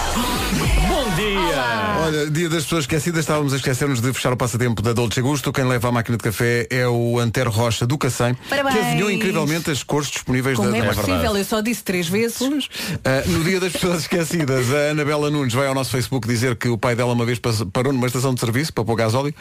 [0.88, 1.96] Bom dia!
[2.04, 5.52] Olha, dia das pessoas esquecidas, estávamos a esquecer-nos de fechar o passatempo da Dolce Gusto.
[5.52, 8.74] Quem leva a máquina de café é o Antero Rocha do Cacém, Parabéns.
[8.74, 11.36] que adivinhou incrivelmente as cores disponíveis Como da, é da possível?
[11.36, 12.68] Eu só disse três vezes.
[13.04, 16.68] Ah, no dia das pessoas esquecidas, a Anabela Nunes vai ao nosso Facebook dizer que
[16.68, 17.40] o pai dela uma vez
[17.72, 19.34] parou numa estação de serviço para pôr gasóleo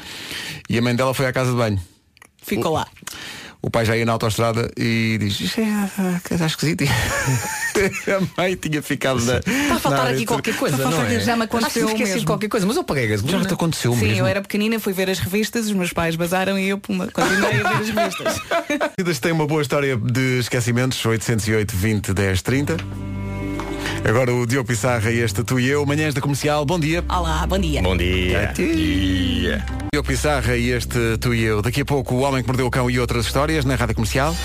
[0.69, 1.79] e a mãe dela foi à casa de banho.
[2.41, 2.88] Ficou lá.
[3.65, 6.84] O pai já ia na autoestrada e diz, isto é, ah, está esquisito.
[6.86, 9.38] a mãe tinha ficado na.
[9.39, 11.19] Está a faltar aqui qualquer coisa, Está a não faltar- é?
[11.19, 12.28] já me Acho que aconteceu esqueci de mesmo.
[12.28, 13.39] qualquer coisa, mas eu paguei a gasolina.
[13.39, 14.17] Já te aconteceu Sim, mesmo.
[14.19, 17.60] eu era pequenina, fui ver as revistas, os meus pais basaram e eu puma, continuei
[17.62, 19.17] a ver as revistas.
[19.19, 22.78] Tem uma boa história de esquecimentos 808 20 10 30
[24.07, 27.45] Agora o Diogo Pissarra e este Tu e Eu Manhãs da Comercial, bom dia Olá,
[27.47, 27.81] bom dia.
[27.81, 28.53] Bom dia.
[29.91, 32.69] Diogo Pissarra e este Tu e Eu Daqui a pouco o Homem que Mordeu o
[32.69, 34.35] Cão e outras histórias Na Rádio Comercial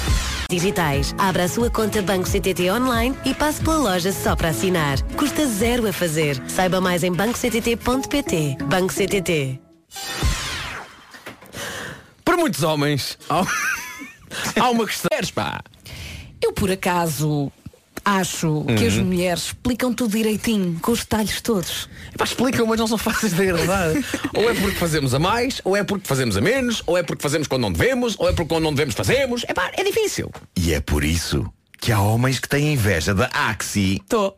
[0.49, 1.15] Digitais.
[1.19, 5.01] Abra a sua conta Banco CTT online e passe pela loja só para assinar.
[5.15, 6.43] Custa zero a fazer.
[6.49, 8.57] Saiba mais em bancoctt.pt.
[8.65, 9.61] Banco CTT.
[12.25, 13.45] Para muitos homens, há,
[14.59, 15.11] há uma questão.
[15.33, 15.61] Pá.
[16.43, 17.53] Eu por acaso
[18.05, 19.05] acho que as Uhum.
[19.05, 21.89] mulheres explicam tudo direitinho, com os detalhes todos.
[22.17, 23.91] Pá, explicam, mas não são fáceis de agradar.
[24.35, 27.23] ou é porque fazemos a mais, ou é porque fazemos a menos, ou é porque
[27.23, 29.45] fazemos quando não devemos, ou é porque quando não devemos fazemos.
[29.49, 30.31] É pá, é difícil.
[30.57, 31.47] E é por isso
[31.81, 34.01] que há homens que têm inveja da Axi.
[34.09, 34.35] Tô.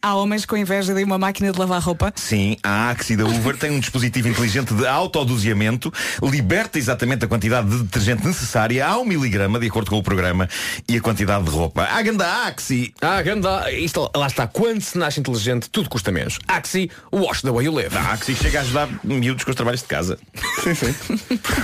[0.00, 2.12] Há homens com inveja de uma máquina de lavar roupa.
[2.14, 7.68] Sim, a Axi da Uber tem um dispositivo inteligente de autodoseamento, liberta exatamente a quantidade
[7.68, 10.48] de detergente necessária ao miligrama, de acordo com o programa,
[10.88, 11.82] e a quantidade de roupa.
[11.82, 12.94] A ganda Axi!
[13.00, 16.38] Ah, ganda, isto, lá está, quando se nasce inteligente, tudo custa menos.
[16.46, 17.96] Axi, wash the way you live.
[17.96, 20.16] A Axi chega a ajudar miúdos com os trabalhos de casa.
[20.62, 20.94] Sim, sim.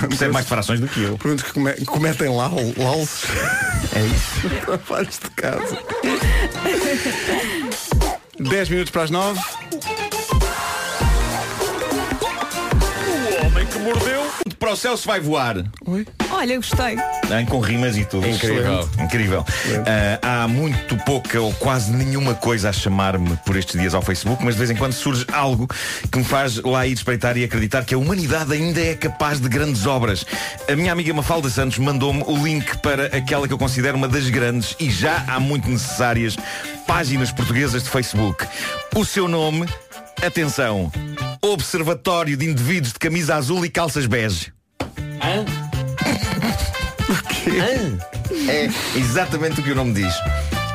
[0.09, 1.17] Percebe mais frações do que eu.
[1.17, 3.23] Pergunto que come, cometem lá LOLs.
[3.95, 4.49] É isso.
[4.65, 5.77] Trabalhos de casa.
[8.39, 9.39] 10 minutos para as 9.
[13.31, 14.14] O homem que mordeu.
[14.59, 15.63] Para o céu se vai voar.
[16.31, 16.97] Olha, gostei.
[17.47, 18.27] Com rimas e tudo.
[18.27, 18.79] Incrível.
[18.79, 19.03] Excelente.
[19.03, 19.45] Incrível.
[20.21, 24.43] Ah, há muito pouca ou quase nenhuma coisa a chamar-me por estes dias ao Facebook,
[24.43, 25.67] mas de vez em quando surge algo
[26.11, 29.47] que me faz lá ir espreitar e acreditar que a humanidade ainda é capaz de
[29.47, 30.25] grandes obras.
[30.69, 34.29] A minha amiga Mafalda Santos mandou-me o link para aquela que eu considero uma das
[34.29, 36.35] grandes e já há muito necessárias
[36.87, 38.45] páginas portuguesas de Facebook.
[38.95, 39.67] O seu nome,
[40.23, 40.91] atenção,
[41.41, 44.53] Observatório de Indivíduos de Camisa Azul e Calças Bege.
[48.47, 50.13] É exatamente o que o nome diz.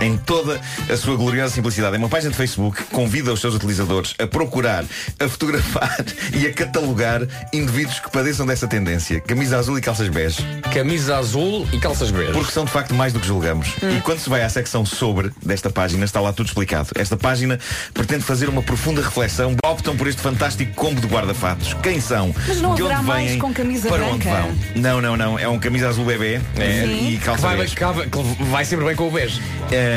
[0.01, 0.59] Em toda
[0.91, 1.95] a sua gloriosa simplicidade.
[1.95, 4.85] É uma página de Facebook que convida os seus utilizadores a procurar,
[5.19, 7.21] a fotografar e a catalogar
[7.53, 9.21] indivíduos que padeçam dessa tendência.
[9.21, 10.43] Camisa azul e calças bege.
[10.73, 12.33] Camisa azul e calças bege.
[12.33, 13.69] Porque são de facto mais do que julgamos.
[13.83, 16.89] E quando se vai à secção sobre desta página, está lá tudo explicado.
[16.95, 17.59] Esta página
[17.93, 19.55] pretende fazer uma profunda reflexão.
[19.63, 21.75] Optam por este fantástico combo de guarda-fatos.
[21.83, 22.35] Quem são?
[22.49, 23.39] Mas não de onde mais vêm?
[23.39, 24.43] com camisa para onde branca?
[24.43, 24.57] vão?
[24.77, 25.39] Não, não, não.
[25.39, 27.77] É um camisa azul bebê é, e Que calça vai, bege.
[27.77, 29.41] que vai- que sempre bem com o bege.
[29.71, 29.90] Eh,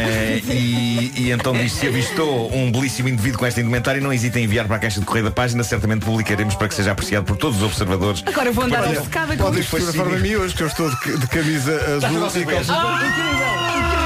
[0.51, 4.45] e, e então diz se avistou um belíssimo indivíduo com esta indumentária não hesitem em
[4.45, 7.37] enviar para a caixa de correio da página certamente publicaremos para que seja apreciado por
[7.37, 8.23] todos os observadores.
[8.25, 9.69] Agora vou andar obcecada com Podem isto.
[9.69, 14.02] fotografar a mim hoje, que eu estou de, de camisa azul e calças incrível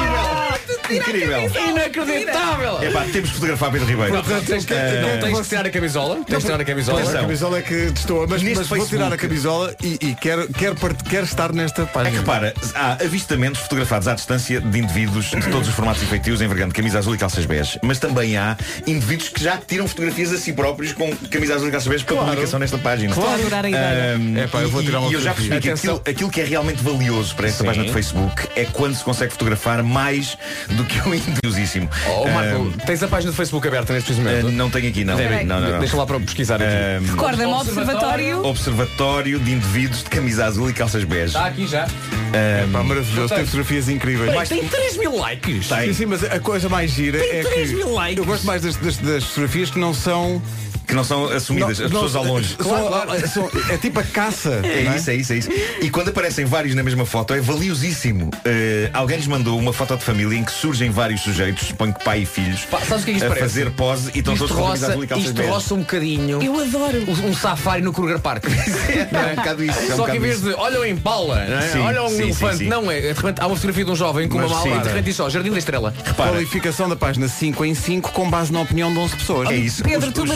[1.67, 2.83] Inacreditável!
[2.83, 5.69] Epá, temos que fotografar Pedro Ribeiro Não tens, que- Eh, não tens que tirar a
[5.69, 6.15] camisola?
[6.25, 7.01] Tens que tirar a camisola?
[7.01, 10.15] A camisola é que destoa, mas, Neste mas vou Facebook- tirar a camisola e, e
[10.15, 12.19] quero, quero, part- quero estar nesta É que página.
[12.19, 16.73] repara, há avistamentos fotografados à distância de indivíduos de todos os formatos e feitios envergando
[16.73, 17.79] camisa azul e calças bege.
[17.83, 21.71] Mas também há indivíduos que já tiram fotografias a si próprios com camisa azul e
[21.71, 23.09] calças bege para publicação nesta página.
[23.11, 24.15] Estou a adorar a ideia.
[24.15, 25.49] Ahm, Epá, eu vou tirar uma E eu já fotografia.
[25.49, 25.95] percebi que Atenção.
[25.97, 27.65] aquilo, aquilo que é realmente valioso para esta Sim.
[27.65, 30.37] página de Facebook é quando se consegue fotografar mais
[30.77, 31.89] do que o indiviosíssimo.
[32.07, 34.49] Oh, Marco, tens a página do Facebook aberta neste momento?
[34.51, 35.15] não tenho aqui, não.
[35.15, 35.79] Deve- não, não, não.
[35.79, 36.65] Deixa lá para pesquisar aqui.
[36.65, 38.45] Ahm, Recorda-me, observatório.
[38.45, 41.25] Observatório de indivíduos de camisa azul e calças bege.
[41.27, 41.83] Está aqui já.
[41.85, 44.31] Ahm, Pá, maravilhoso, tem fotografias incríveis.
[44.31, 45.67] Peraí, tem 3 mil likes.
[45.67, 48.17] Sim, sim, mas a coisa mais gira é 3 que mil likes.
[48.17, 50.41] eu gosto mais das, das, das fotografias que não são
[50.87, 52.55] que não são assumidas, não- as não- pessoas ao longe.
[52.57, 54.61] são- são- é tipo a caça.
[54.63, 55.49] É não isso, é isso, é isso.
[55.81, 58.31] E quando aparecem vários na mesma foto é valiosíssimo.
[58.45, 62.03] Eh, alguém lhes mandou uma foto de família em que surgem vários sujeitos, suponho que
[62.03, 63.41] pai e filhos, Pá, sabes o que é isto a parece?
[63.47, 66.59] fazer pose e estão Isto todos com roça, e calças isto roça um bocadinho Eu
[66.59, 67.03] adoro.
[67.25, 68.45] um safari no Kruger Park.
[69.17, 69.79] É um bocado isso.
[69.79, 71.61] é um Só que em vez de olha o Impala, não é?
[71.69, 72.67] Sim, olha um sim, elefante, sim.
[72.67, 73.01] não é?
[73.01, 75.05] De repente há uma fotografia de um jovem com Mas uma mala e de repente
[75.05, 75.93] diz só Jardim da Estrela.
[76.05, 79.49] Repara, Qualificação da página 5 em 5 com base na opinião de 11 pessoas.
[79.49, 79.83] é isso.
[79.83, 80.35] Pedro, Os- tu os- os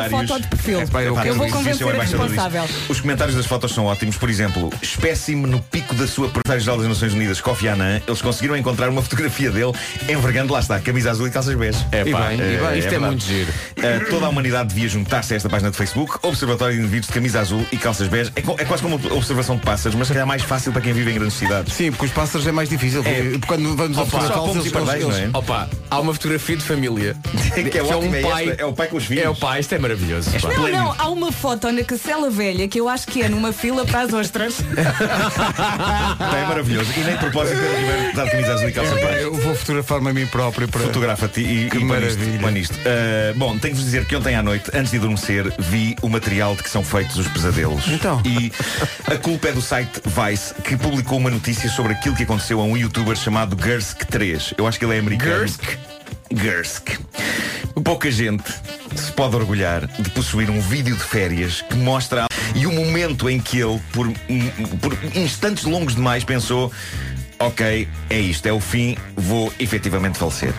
[0.00, 0.80] a comentários- foto de perfil.
[0.80, 2.64] É, pá, eu eu vou convencer é o responsável.
[2.88, 4.16] Os comentários das fotos são ótimos.
[4.16, 8.56] Por exemplo, espécime no pico da sua secretário-geral das Nações Unidas, Kofi Annan, eles conseguiram
[8.56, 9.72] encontrar uma fotografia dele
[10.08, 11.78] envergando, lá está, camisa azul e calças bege.
[11.92, 13.00] É pá, bem, e bem, Eh, isto é, verdade.
[13.06, 13.50] muito giro.
[13.50, 17.12] Uh, toda a humanidade devia juntar-se a esta página de Facebook, Observatório de Indivíduos de
[17.14, 18.30] Camisa Azul e Calças Bege.
[18.36, 20.92] É, é quase como uma observação de pássaros, mas se calhar mais fácil para quem
[20.92, 21.72] vive em grandes cidades.
[21.72, 23.02] Sim, porque os pássaros é mais difícil.
[23.02, 25.30] porque Quando vamos Opa, só fotografá-los, pomos e pardais, não é?
[25.32, 27.16] Opa, há uma fotografia de família.
[27.54, 28.48] Que é ótimo, um é pai.
[28.50, 29.24] esta, é o pai com os filhos.
[29.24, 30.30] É o pai, isto é maravilhoso.
[30.30, 30.48] pá.
[30.48, 33.84] Não, não, há uma foto na Cacela Velha que eu acho que é numa fila
[33.84, 34.56] para as ostras.
[36.34, 36.90] É maravilhoso.
[36.96, 40.12] E nem de propósito Pedro Ribeiro está de camisa azul e eu vou fotografar-me a
[40.12, 40.80] mim próprio para.
[40.80, 42.38] Fotografa-te e, Que e maravilha.
[42.40, 42.74] põe isto.
[42.74, 46.08] Uh, bom, tenho que vos dizer que ontem à noite, antes de adormecer, vi o
[46.08, 47.86] material de que são feitos os pesadelos.
[47.88, 48.20] Então?
[48.24, 48.52] E
[49.06, 52.64] a culpa é do site Vice, que publicou uma notícia sobre aquilo que aconteceu a
[52.64, 54.54] um youtuber chamado Gersk3.
[54.58, 55.38] Eu acho que ele é americano.
[55.38, 55.93] Gersk?
[56.32, 56.98] Gersk.
[57.82, 58.44] Pouca gente
[58.96, 63.40] se pode orgulhar de possuir um vídeo de férias que mostra e o momento em
[63.40, 64.06] que ele, por,
[64.80, 66.72] por instantes longos demais, pensou:
[67.38, 70.54] ok, é isto, é o fim, vou efetivamente falecer.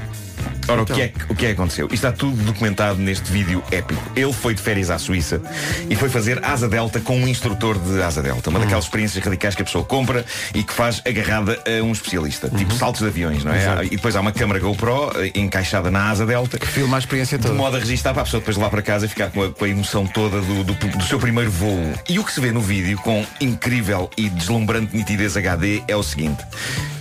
[0.68, 0.96] Ora, Então.
[0.96, 1.86] o, que é, que- o que é que aconteceu?
[1.86, 4.02] Isto está tudo documentado neste vídeo épico.
[4.16, 5.42] Ele foi de férias à Suíça
[5.90, 8.50] e foi fazer asa delta com um instrutor de asa delta.
[8.50, 12.50] Uma daquelas experiências radicais que a pessoa compra e que faz agarrada a um especialista.
[12.50, 13.62] Tipo saltos de aviões, não é?
[13.62, 13.84] Exato.
[13.86, 16.58] E depois há uma câmara GoPro eh, encaixada na asa delta.
[16.58, 17.54] Que filma a experiência toda.
[17.54, 19.52] De modo a registrar para a pessoa depois lá para casa e ficar com a,
[19.52, 21.94] com a emoção toda do, do- do seu primeiro voo.
[22.10, 26.04] E o que se vê no vídeo, com incrível e deslumbrante nitidez HD, é o
[26.04, 26.44] seguinte.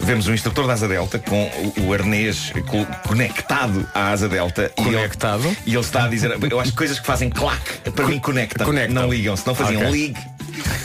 [0.01, 2.87] Vemos um instrutor da asa delta com o, arnês co-
[3.55, 4.69] conectado à asa delta.
[4.77, 5.43] Conectado?
[5.45, 7.61] E ele, e ele está a dizer, eu acho que coisas que fazem clac,
[7.95, 8.67] para mim conectam.
[8.67, 9.03] Conectam.
[9.03, 9.93] Não ligam, se não faziam Ok.
[9.93, 10.21] ligue.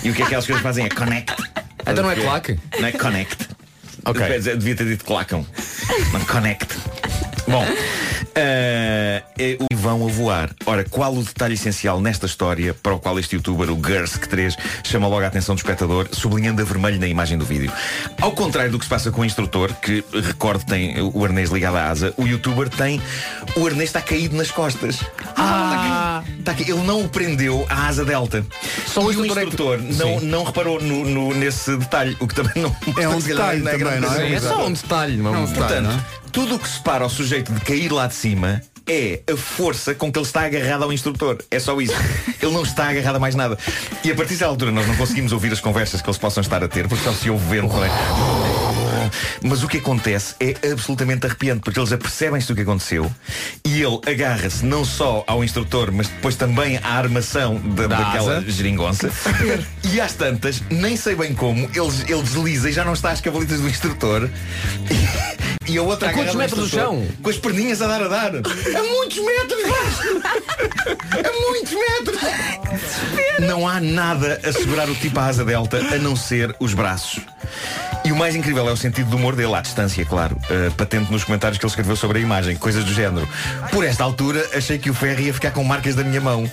[0.04, 1.34] E o que é que aquelas coisas fazem é connect.
[1.82, 2.60] Então não é clac?
[2.80, 3.50] Não é connect.
[4.06, 4.40] Ok.
[4.40, 5.46] Devia ter dito clacam.
[6.14, 6.68] Não connect.
[7.48, 7.66] Bom,
[8.36, 10.50] eh, é o vão a voar.
[10.66, 15.08] Ora, qual o detalhe essencial nesta história para o qual este youtuber, o Gursk3, chama
[15.08, 17.72] logo a atenção do espectador, sublinhando a vermelho na imagem do vídeo?
[18.22, 21.78] Ao contrário do que se passa com o instrutor, que, recorde, tem o arnês ligado
[21.78, 23.02] à asa, o youtuber tem.
[23.56, 25.00] O arnês está caído nas costas.
[25.36, 26.24] Ah!
[26.40, 26.64] Está aqui.
[26.70, 28.46] Ele não o prendeu à asa delta.
[28.88, 30.26] Só o instrutor, não, Sim.
[30.26, 33.80] não reparou no- no- nesse detalhe, o que também não É um detalhe não também,
[33.80, 34.34] grande não é?
[34.34, 36.29] É só um detalhe, não é um detalhe, Portanto, não é?
[36.32, 40.12] Tudo o que separa o sujeito de cair lá de cima é a força com
[40.12, 41.38] que ele está agarrado ao instrutor.
[41.52, 41.94] É só isso.
[42.42, 43.58] Ele não está agarrado a mais nada.
[44.04, 46.64] E a partir dessa altura nós não conseguimos ouvir as conversas que eles possam estar
[46.64, 47.90] a ter, porque só se ouve vento, não é?
[49.44, 53.12] Mas o que acontece é absolutamente arrepiante, porque eles apercebem-se do que aconteceu
[53.66, 58.38] e ele agarra-se não só ao instrutor, mas depois também à armação da, Da daquela
[58.38, 58.50] asa.
[58.50, 59.10] geringonça.
[59.92, 63.22] E às tantas, nem sei bem como, ele, ele desliza e já não está às
[63.22, 64.30] cavalitas do instrutor.
[65.68, 67.08] E a outra A quantos metros do chão?
[67.22, 68.32] Com as perninhas a dar a dar.
[68.38, 69.64] A muitos metros!
[71.12, 72.20] A muitos metros!
[73.48, 77.20] Não há nada a segurar o tipo à asa delta a não ser os braços.
[78.20, 80.36] O mais incrível é o sentido do humor dele, à distância, claro.
[80.50, 83.26] Uh, patente nos comentários que ele escreveu sobre a imagem, coisas do género.
[83.72, 86.52] Por esta altura, achei que o ferro ia ficar com marcas da minha mão.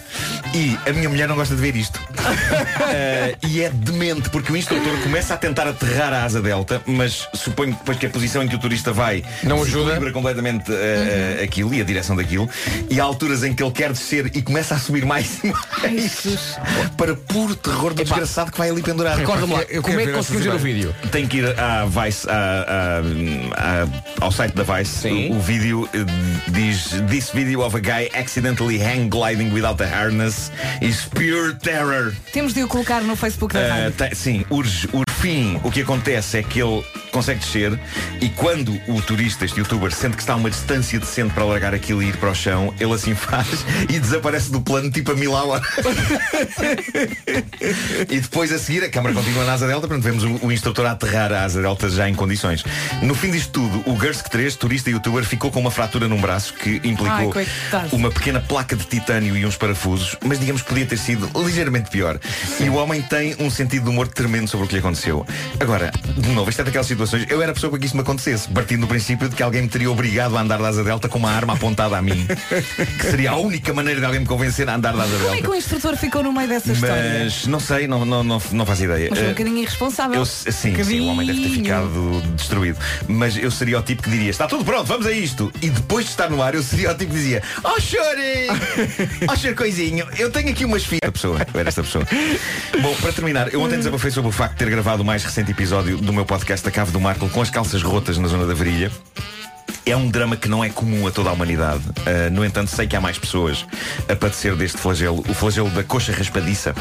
[0.54, 1.96] E a minha mulher não gosta de ver isto.
[1.96, 7.26] Uh, e é demente, porque o instrutor começa a tentar aterrar a asa delta, mas
[7.34, 9.98] suponho depois que a posição em que o turista vai Não ajuda.
[10.12, 12.48] completamente uh, uh, aquilo e a direção daquilo.
[12.88, 15.48] E há alturas em que ele quer descer e começa a subir mais e
[15.82, 16.60] mais
[16.96, 19.18] para puro terror do desgraçado que vai ali pendurado.
[19.18, 20.94] Recorda-me lá, como é que conseguimos ver o vídeo?
[21.10, 24.90] Tem que ir à Vice, à- à- à- ao site da Vice.
[24.90, 25.30] Sim.
[25.32, 26.04] O, o vídeo eh,
[26.50, 30.50] diz This video of a guy accidentally hang gliding without a harness
[30.80, 32.12] is pure terror.
[32.32, 35.05] Temos de o colocar no Facebook da tem- sim, urge, urge.
[35.20, 37.78] Fim, o que acontece é que ele consegue descer
[38.20, 41.72] e quando o turista, este youtuber, sente que está a uma distância decente para largar
[41.72, 45.14] aquilo e ir para o chão, ele assim faz e desaparece do plano tipo a
[45.14, 45.62] mil a hora.
[48.10, 50.84] e depois a seguir a câmara continua na asa delta, portanto vemos o, o instrutor
[50.84, 52.62] a aterrar a asa delta já em condições.
[53.00, 56.20] No fim disto tudo, o Gursk 3, turista e youtuber, ficou com uma fratura num
[56.20, 57.96] braço que Ai, implicou coitado.
[57.96, 61.88] uma pequena placa de titânio e uns parafusos, mas digamos que podia ter sido ligeiramente
[61.88, 62.20] pior.
[62.60, 65.05] E o homem tem um sentido de humor tremendo sobre o que lhe aconteceu.
[65.60, 68.00] Agora, de novo, isto é daquelas situações, eu era a pessoa para que isto me
[68.02, 71.08] acontecesse, partindo do princípio de que alguém me teria obrigado a andar da asa delta
[71.08, 72.26] com uma arma apontada a mim.
[72.98, 75.36] que seria a única maneira de alguém me convencer a andar da asa Como é
[75.36, 75.50] que delta.
[75.50, 77.20] o instrutor ficou no meio dessa história?
[77.24, 79.08] Mas não sei, não, não, não, não faço ideia.
[79.10, 80.16] Mas foi um Eh, bocadinho irresponsável.
[80.18, 80.50] eu, sim,
[80.84, 82.78] sim, o homem deve ter ficado destruído.
[83.08, 85.52] Mas eu seria o tipo que diria, está tudo pronto, vamos a isto.
[85.62, 88.48] E depois de estar no ar, eu seria o tipo que dizia, oh chore!
[89.30, 91.10] Oh chore coisinho, eu tenho aqui umas filhas.
[91.12, 92.06] pessoa, eu era esta pessoa.
[92.80, 95.50] Bom, para terminar, eu ontem desabafei sobre o facto de ter gravado o mais recente
[95.50, 98.54] episódio do meu podcast da Cave do Marco com as calças rotas na zona da
[98.54, 98.90] virilha.
[99.84, 101.82] É um drama que não é comum a toda a humanidade.
[101.88, 103.66] Uh, no entanto, sei que há mais pessoas
[104.08, 106.74] a padecer deste flagelo, o flagelo da coxa raspadiça.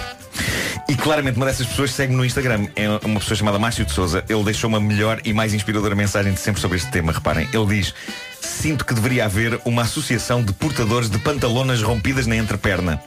[0.88, 2.68] E claramente uma dessas pessoas segue-me no Instagram.
[2.76, 4.24] É uma pessoa chamada Márcio de Souza.
[4.30, 7.12] Ele deixou uma melhor e mais inspiradora mensagem de sempre sobre este tema.
[7.12, 7.94] Reparem, ele diz:
[8.42, 13.02] Sinto que deveria haver uma associação de portadores de pantalonas rompidas na entreperna.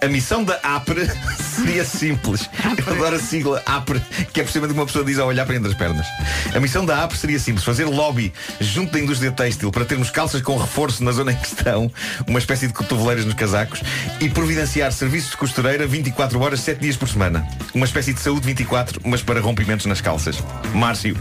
[0.00, 1.10] A missão da APRE
[1.56, 2.48] seria simples.
[2.86, 4.00] Eu adoro a sigla APRE,
[4.32, 6.06] que é por cima de uma pessoa diz ao olhar para entre as pernas.
[6.54, 10.40] A missão da APRE seria simples: fazer lobby junto da indústria têxtil para termos calças
[10.42, 11.90] com reforço na zona em questão,
[12.26, 13.82] uma espécie de cotoveleiras nos casacos,
[14.20, 17.46] e providenciar serviços de costureira 24 horas, 7 dias por semana.
[17.74, 20.42] Uma espécie de saúde 24, mas para rompimentos nas calças.
[20.74, 21.16] Márcio,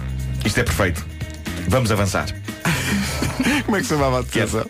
[0.45, 1.05] isto é perfeito.
[1.67, 2.27] Vamos avançar.
[3.65, 4.65] Como é que se chamava a associação?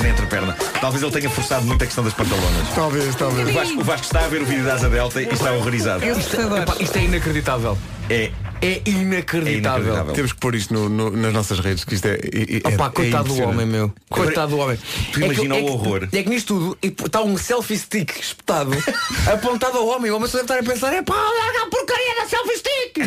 [0.00, 0.56] Na entreperna.
[0.80, 2.68] Talvez ele tenha forçado muito a questão das pantalonas.
[2.74, 3.48] Talvez, talvez.
[3.48, 6.04] O Vasco, o Vasco está a ver o vídeo da Asa Delta e está horrorizado.
[6.04, 6.36] Isto,
[6.80, 7.78] isto é inacreditável.
[8.10, 8.30] É.
[8.62, 10.04] É inacreditável.
[10.12, 12.12] Temos que pôr isto no- no- nas nossas redes, que isto é.
[12.14, 13.42] é, é Opa, é coitado do impressionante.
[13.42, 13.92] homem, meu.
[14.08, 14.76] Coitado do homem.
[14.76, 16.08] Tu É que- imagina é o que- horror.
[16.12, 18.70] É que nisto tudo e está um selfie stick espetado
[19.32, 20.12] apontado ao homem.
[20.12, 22.98] O homem só deve estar a pensar: é pá, larga a porcaria da selfie stick!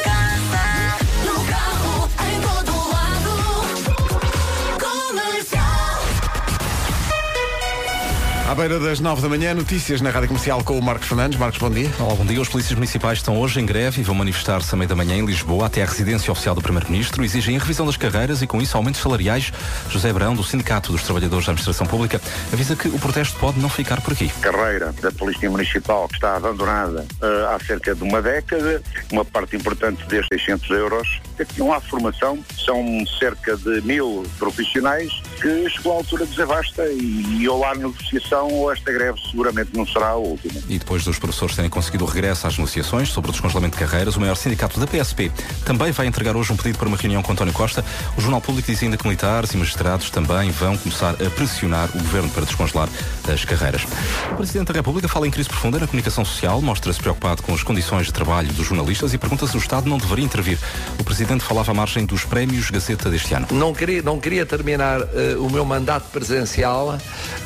[8.48, 11.40] À beira das 9 da manhã, notícias na Rádio Comercial com o Marcos Fernandes.
[11.40, 11.90] Marcos, bom dia.
[12.00, 12.40] Olá, bom dia.
[12.40, 15.26] Os polícias municipais estão hoje em greve e vão manifestar-se à meia da manhã em
[15.26, 17.24] Lisboa até à residência oficial do Primeiro-Ministro.
[17.24, 19.52] Exigem a revisão das carreiras e, com isso, aumentos salariais.
[19.90, 22.22] José Brão, do Sindicato dos Trabalhadores da Administração Pública,
[22.54, 24.30] avisa que o protesto pode não ficar por aqui.
[24.42, 28.80] carreira da Polícia Municipal que está abandonada eh, há cerca de uma década,
[29.12, 31.20] uma parte importante destes 600 euros.
[31.40, 35.12] Aqui não há formação, são cerca de mil profissionais
[35.42, 40.10] que chegou à altura desabasta e ou há negociação ou esta greve seguramente não será
[40.10, 40.62] a última.
[40.68, 44.16] E depois dos professores terem conseguido o regresso às negociações sobre o descongelamento de carreiras,
[44.16, 45.32] o maior sindicato da PSP
[45.66, 47.84] também vai entregar hoje um pedido para uma reunião com António Costa.
[48.18, 52.00] O Jornal Público diz ainda que militares e magistrados também vão começar a pressionar o
[52.00, 52.90] governo para descongelar
[53.32, 53.84] as carreiras.
[54.32, 57.64] O Presidente da República fala em crise profunda na comunicação social, mostra-se preocupado com as
[57.64, 60.58] condições de trabalho dos jornalistas e pergunta se o Estado não deveria intervir.
[61.00, 63.48] O Presidente falava à margem dos prémios Gazeta deste ano.
[63.52, 66.98] Não queria, não queria terminar eh, o meu mandato presidencial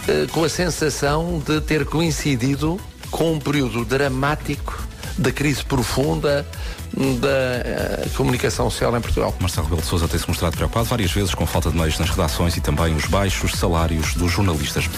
[0.07, 6.45] eh, com a sensação de ter coincidido com um período dramático de crise profunda
[7.19, 9.33] da eh, comunicação social em Portugal.
[9.39, 12.57] Marcelo Rebelo de Sousa tem-se mostrado preocupado várias vezes com falta de meios nas redações
[12.57, 14.89] e também os baixos salários dos jornalistas.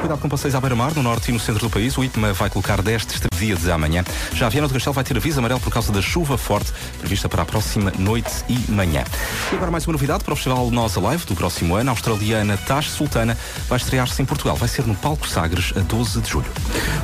[0.00, 1.96] Cuidado com passeios à beira-mar, no norte e no centro do país.
[1.98, 3.06] O IPMA vai colocar 10
[3.38, 4.02] dias de amanhã.
[4.32, 7.28] Já a Viana do Castelo vai ter aviso amarelo por causa da chuva forte prevista
[7.28, 9.04] para a próxima noite e manhã.
[9.52, 11.90] E agora mais uma novidade para o Festival Nós Alive do próximo ano.
[11.90, 13.36] A australiana Tash Sultana
[13.68, 14.56] vai estrear-se em Portugal.
[14.56, 16.50] Vai ser no Palco Sagres a 12 de julho.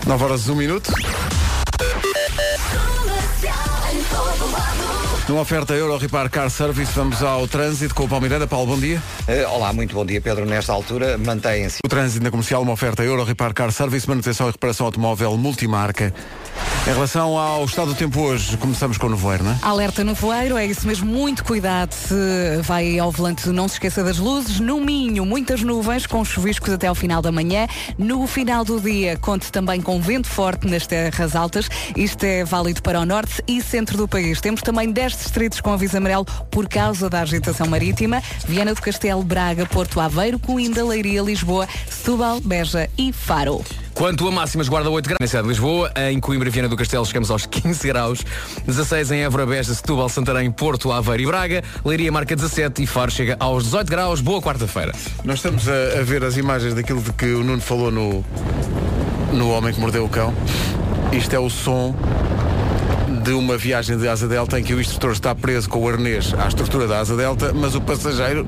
[0.06, 0.92] 9 horas 1 minuto
[4.10, 4.95] todo lado.
[5.28, 8.46] Numa oferta Euro Repar Car Service, vamos ao trânsito com o Palmeiranda.
[8.46, 9.02] Paulo, bom dia.
[9.26, 10.46] Eh, olá, muito bom dia, Pedro.
[10.46, 11.80] Nesta altura, mantém-se.
[11.84, 16.14] O trânsito na comercial, uma oferta Euro Repar Car Service, manutenção e reparação automóvel multimarca.
[16.86, 19.58] Em relação ao estado do tempo hoje, começamos com o nevoeiro, não é?
[19.62, 22.14] Alerta no voeiro, é isso mesmo, muito cuidado se
[22.62, 24.60] vai ao volante, não se esqueça das luzes.
[24.60, 27.66] No Minho, muitas nuvens, com chuviscos até ao final da manhã.
[27.98, 31.68] No final do dia, conte também com vento forte nas terras altas.
[31.96, 34.40] Isto é válido para o norte e centro do país.
[34.40, 38.22] Temos também 10 distritos com aviso amarelo por causa da agitação marítima.
[38.46, 43.64] Viana do Castelo, Braga, Porto Aveiro, Coimbra, Leiria, Lisboa, Setúbal, Beja e Faro.
[43.96, 46.76] Quanto a máximas, guarda 8 graus na cidade de Lisboa, em Coimbra e Viana do
[46.76, 48.22] Castelo chegamos aos 15 graus,
[48.66, 53.10] 16 em Évora, Beja, Setúbal, Santarém, Porto, Aveiro e Braga, Leiria marca 17 e Faro
[53.10, 54.20] chega aos 18 graus.
[54.20, 54.92] Boa quarta-feira.
[55.24, 58.22] Nós estamos a, a ver as imagens daquilo de que o Nuno falou no,
[59.32, 60.34] no Homem que Mordeu o Cão.
[61.10, 61.94] Isto é o som
[63.26, 66.32] de uma viagem de asa delta em que o instrutor está preso com o arnês
[66.38, 68.46] à estrutura da asa delta, mas o passageiro,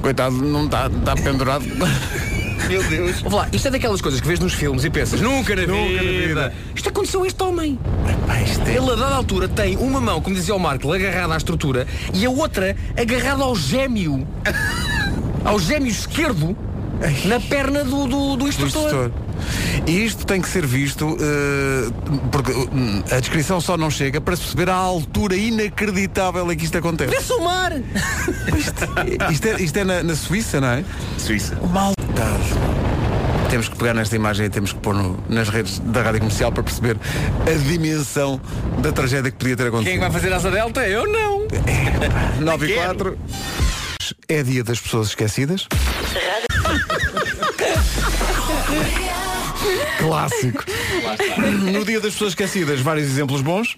[0.00, 1.64] coitado, não está, está pendurado.
[2.70, 3.20] Meu Deus.
[3.22, 5.88] Vamos lá, isto é daquelas coisas que vês nos filmes e pensas, nunca na, Nunca
[5.88, 6.04] vida.
[6.04, 6.54] na vida.
[6.74, 7.76] Isto aconteceu a este homem.
[8.06, 11.84] é- Ele, a dada altura, tem uma mão, como dizia o Marco, agarrada à estrutura
[12.14, 14.24] e a outra agarrada ao gêmeo.
[15.44, 16.56] ao gêmeo esquerdo
[17.24, 18.82] na perna do, do, do instrutor.
[18.84, 19.10] instrutor.
[19.86, 21.90] E isto tem que ser visto eh,
[22.32, 26.64] porque hum, a descrição só não chega para se perceber a altura inacreditável em que
[26.64, 27.10] isto acontece.
[27.14, 27.72] Vê-se o mar!
[29.30, 30.84] Isto é, isto é na, na Suíça, não é?
[31.18, 31.56] Suíça.
[31.72, 31.96] Maldade.
[33.50, 36.50] Temos que pegar nesta imagem e temos que pôr no- nas redes da rádio comercial
[36.50, 36.96] para perceber
[37.46, 38.40] a dimensão
[38.80, 39.86] da tragédia que podia ter acontecido.
[39.92, 40.86] Quem é que vai fazer asa delta?
[40.88, 41.46] Eu não.
[42.40, 43.18] 9 e 4.
[44.28, 45.66] É dia das pessoas esquecidas.
[49.98, 50.64] Clássico.
[51.72, 53.76] No dia das pessoas esquecidas, vários exemplos bons.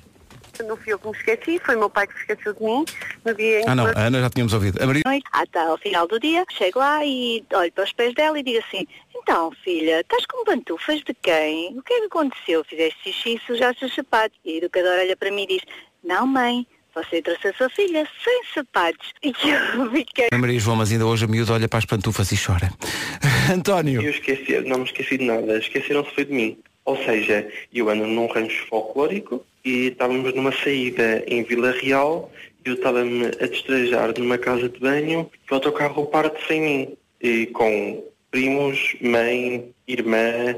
[0.67, 2.85] Não fui eu que me esqueci, foi o meu pai que se esqueceu de mim
[3.25, 3.65] no dia em.
[3.69, 4.83] Ah não, a Ana já tínhamos ouvido.
[4.83, 5.03] A Maria...
[5.33, 8.43] Ah, tá, ao final do dia, chego lá e olho para os pés dela e
[8.43, 11.79] digo assim, então filha, estás com pantufas de quem?
[11.79, 12.65] O que é que aconteceu?
[12.65, 14.37] Fizeste xixi e sujaste os sapatos.
[14.45, 15.63] E a educadora olha para mim e diz,
[16.03, 16.67] não mãe,
[17.03, 19.13] você trouxe a sua filha sem sapatos.
[19.23, 20.29] E eu fiquei...
[20.33, 22.71] A Maria João, mas ainda hoje a miúda olha para as pantufas e chora.
[23.53, 24.03] António.
[24.03, 26.59] Eu esqueci, não me esqueci de nada, esqueceram-se foi de mim.
[26.85, 32.33] Ou seja, eu ando num rancho folclórico e estávamos numa saída em Vila Real
[32.65, 36.97] e eu estava-me a destrejar numa casa de banho e o autocarro parte sem mim.
[37.21, 40.57] E com primos, mãe, irmã,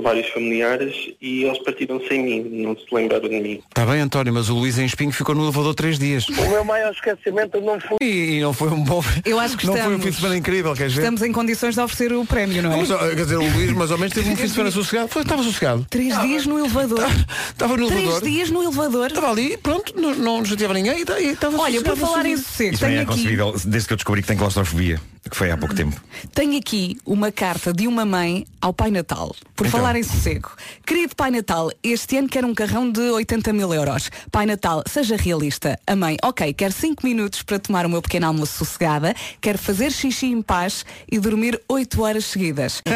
[0.00, 3.60] vários familiares e eles partiram sem mim, não se lembraram de mim.
[3.68, 6.28] Está bem, António, mas o Luís em Espinho ficou no elevador três dias.
[6.28, 7.96] O meu maior esquecimento não foi...
[8.00, 9.02] E, e não foi um bom...
[9.24, 11.00] Eu acho que Não foi um estamos- fim de semana incrível, queres ver?
[11.00, 12.76] Estamos em condições de oferecer o prémio, não é?
[12.76, 15.08] Mas, quer dizer, o Luís mais ou menos teve um fim de semana sossegado.
[15.08, 15.86] Foi, estava sossegado.
[15.90, 17.04] Três dias no elevador.
[17.48, 18.28] Estava no Três elevador.
[18.28, 19.06] dias no elevador.
[19.08, 22.36] Estava ali, pronto, não, não chateava ninguém e e estava Olha, sossegado, por falar em
[22.36, 23.06] sossego, tenho é aqui.
[23.06, 25.00] concebível desde que eu descobri que tenho claustrofobia.
[25.32, 25.98] Que foi há pouco tempo.
[26.34, 29.34] Tenho aqui uma carta de uma mãe ao Pai Natal.
[29.56, 29.80] Por Então.
[29.80, 30.50] falar em sossego.
[30.86, 34.10] Querido Pai Natal, este ano quero um carrão de 80 mil euros.
[34.30, 35.80] Pai Natal, seja realista.
[35.86, 39.90] A mãe, ok, quero 5 minutos para tomar o meu pequeno almoço sossegada, quero fazer
[39.90, 42.82] xixi em paz e dormir 8 horas seguidas.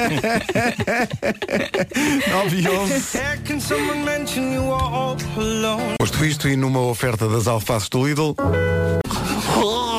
[2.31, 3.19] 9 e 11.
[5.99, 8.35] Posto isto e numa oferta das alfaces do Lidl.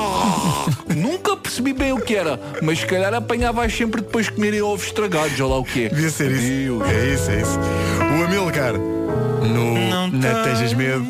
[0.95, 4.85] Nunca percebi bem o que era, mas se calhar apanhavas sempre depois de comerem ovos
[4.87, 5.89] estragados, ou lá o que é.
[5.89, 6.83] Devia ser isso.
[6.83, 7.59] É isso, é isso.
[8.19, 8.73] O Amilcar.
[8.73, 11.05] No Não Tejas Medo.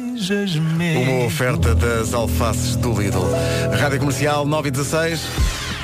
[1.01, 3.23] Uma oferta das alfaces do Lidl.
[3.79, 5.21] Rádio Comercial 9 e 16.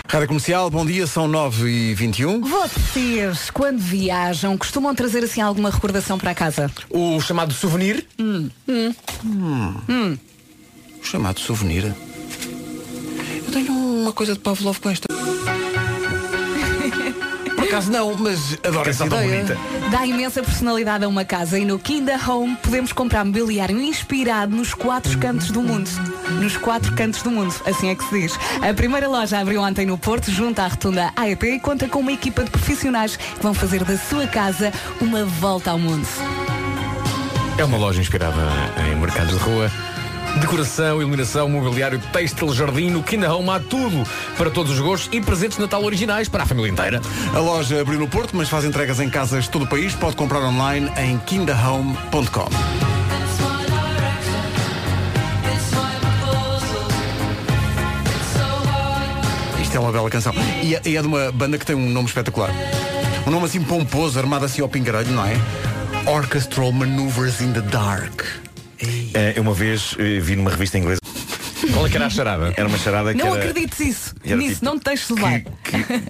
[0.07, 2.41] Rádio Comercial, bom dia, são 9 e 21.
[2.41, 6.69] Vocês, quando viajam, costumam trazer assim alguma recordação para casa?
[6.89, 8.05] O chamado souvenir?
[8.19, 8.49] Hum.
[8.67, 8.93] Hum.
[9.89, 10.17] Hum.
[11.01, 11.93] O chamado souvenir.
[13.53, 15.07] Tenho uma coisa de Pavlov com esta.
[17.55, 19.45] Por acaso não, mas adoro essa ideia.
[19.91, 24.73] Dá imensa personalidade a uma casa e no Kinda Home podemos comprar mobiliário inspirado nos
[24.73, 25.87] quatro cantos do mundo.
[26.41, 28.39] Nos quatro cantos do mundo, assim é que se diz.
[28.67, 32.11] A primeira loja abriu ontem no Porto, junto à rotunda AEP e conta com uma
[32.11, 36.07] equipa de profissionais que vão fazer da sua casa uma volta ao mundo.
[37.55, 38.41] É uma loja inspirada
[38.89, 39.71] em mercados de rua.
[40.39, 44.03] Decoração, iluminação, mobiliário, têxtil, jardim, no Kinda Home há tudo
[44.37, 47.01] para todos os gostos e presentes de Natal originais para a família inteira.
[47.33, 49.93] A loja abriu no Porto, mas faz entregas em casas de todo o país.
[49.93, 52.49] Pode comprar online em kindahome.com.
[59.61, 60.33] Isto é uma bela canção.
[60.63, 62.49] E é, é de uma banda que tem um nome espetacular.
[63.25, 65.35] Um nome assim pomposo, armado assim ao pingarelho, não é?
[66.05, 68.23] Orchestral Maneuvers in the Dark.
[69.13, 70.99] Eh, eu uma vez eh, vi numa revista inglesa.
[71.71, 72.53] Qual é que era a charada?
[72.57, 74.15] Era uma charada que Não era, acredites isso.
[74.23, 75.41] Nisso, tipo não te deixes levar.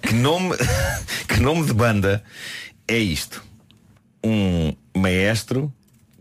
[0.01, 0.55] que nome
[1.27, 2.23] que nome de banda
[2.87, 3.43] é isto
[4.23, 5.71] um maestro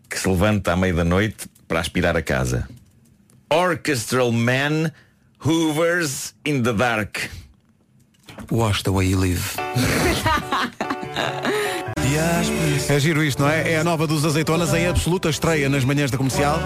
[0.09, 2.68] que se levanta à meia da noite para aspirar a casa
[3.51, 4.93] orchestral man
[5.39, 7.30] hoovers in the dark
[8.51, 9.57] Wash the way you live.
[12.89, 13.73] É giro isto, não é?
[13.73, 16.61] É a nova dos azeitonas em absoluta estreia nas manhãs da comercial.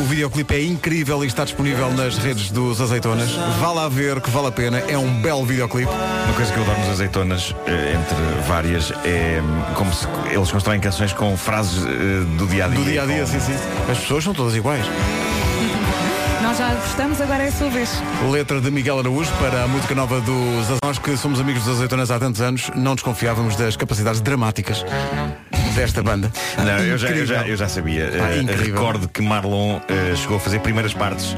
[0.00, 3.30] O videoclipe é incrível e está disponível nas redes dos azeitonas.
[3.60, 4.78] Vá lá ver que vale a pena.
[4.88, 5.90] É um belo videoclipe.
[5.90, 10.50] uma coisa que eu adoro nos azeitonas eh, entre várias é hum, como se eles
[10.50, 13.54] constroem canções com frases eh, do dia a dia Do dia a dia, sim, sim.
[13.90, 14.86] As pessoas são todas iguais.
[16.42, 17.90] Nós já gostamos, agora é a sua vez.
[18.30, 20.78] Letra de Miguel Araújo para a música nova dos.
[20.84, 24.84] Nós que somos amigos dos azeitonas há tantos anos, não desconfiávamos das capacidades dramáticas
[25.74, 26.30] desta banda.
[26.56, 28.10] Não, eu já, eu, já, eu já sabia.
[28.22, 28.74] Ah, incrível.
[28.74, 31.36] recordo que Marlon eh, chegou a fazer primeiras partes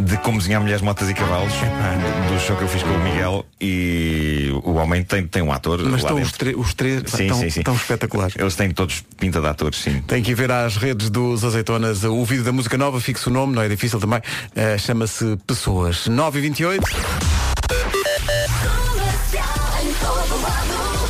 [0.00, 3.46] de Como Desenhar Mulheres, Motas e Cavalos, do show que eu fiz com o Miguel,
[3.60, 5.80] e o homem tem, tem um ator.
[5.84, 7.62] Mas estão os, três Sim, tão, sim, sim.
[7.62, 8.34] tão espetaculares.
[8.38, 10.02] Eles têm todos pinta de atores, sim.
[10.06, 13.32] Tem que ir ver às redes dos azeitonas o vídeo da música nova, fixe o
[13.32, 14.20] nome, não é difícil também.
[14.54, 16.06] Eh, Chama-se Pessoas.
[16.06, 17.99] 9 e 28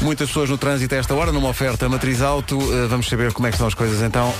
[0.03, 2.59] Muitas pessoas no trânsito a esta hora, numa oferta matriz auto.
[2.59, 4.33] Eh, vamos saber como é que estão as coisas então.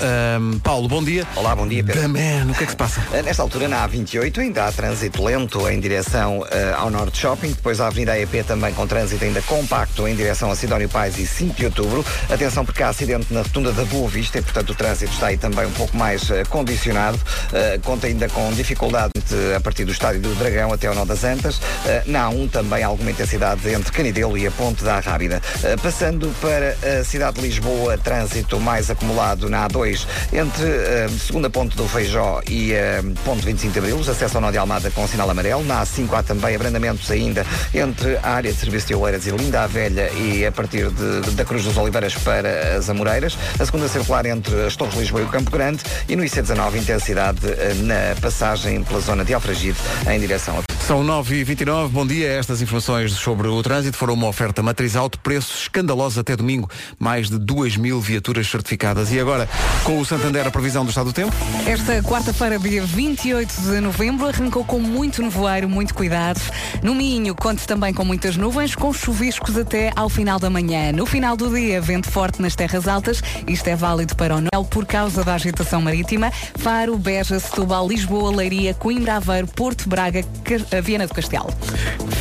[0.63, 1.25] Paulo, bom dia.
[1.35, 2.09] Olá, bom dia, Pedro.
[2.09, 2.99] Man, o que é que se passa?
[3.11, 6.45] Uh, Nesta altura, na A28, ainda há trânsito lento em direção uh,
[6.77, 7.49] ao Norte Shopping.
[7.49, 11.27] Depois a Avenida AEP também com trânsito ainda compacto em direção a Sidónio Pais e
[11.27, 12.03] 5 de Outubro.
[12.27, 15.37] Atenção porque há acidente na rotunda da Boa Vista e, portanto, o trânsito está aí
[15.37, 17.17] também um pouco mais uh, condicionado.
[17.17, 21.05] Uh, conta ainda com dificuldade uh, a partir do Estádio do Dragão até ao Nó
[21.05, 21.57] das Antas.
[21.57, 21.61] Uh,
[22.07, 25.39] na A1 também alguma intensidade entre Canidelo e a Ponte da Rábida.
[25.57, 30.65] Uh, passando para a cidade de Lisboa, trânsito mais acumulado na A2 entre
[31.05, 34.57] a segunda ponte do Feijó e a ponte 25 de Abril, acesso ao Nó de
[34.57, 35.63] Almada com sinal amarelo.
[35.63, 39.63] Na A5 há também abrandamentos ainda entre a área de serviço de Oeiras e Linda
[39.63, 43.37] a Velha e a partir de- da Cruz dos Oliveiras para as Amoreiras.
[43.59, 46.75] A segunda circular entre as Torres de Lisboa e o Campo Grande e no IC19
[46.77, 49.77] intensidade eh, na passagem pela zona de Alfragide
[50.09, 52.27] em direção a São 9 e 29 bom dia.
[52.33, 56.69] Estas informações sobre o trânsito foram uma oferta matriz alto, preços até domingo.
[56.99, 59.11] Mais de 2 mil viaturas certificadas.
[59.11, 59.47] E agora,
[59.83, 61.33] com o Santander, a previsão do estado do tempo?
[61.65, 66.39] Esta quarta-feira, dia 28 de novembro, arrancou com muito nevoeiro, muito cuidado.
[66.83, 70.91] No Minho, conte também com muitas nuvens, com chuviscos até ao final da manhã.
[70.91, 73.21] No final do dia, vento forte nas terras altas.
[73.47, 76.31] Isto é válido para o Noel por causa da agitação marítima.
[76.57, 81.49] Faro, Beja, Setúbal, Lisboa, Leiria, Coimbra, Aveiro, Porto, Braga, Car- a Viena do Castelo.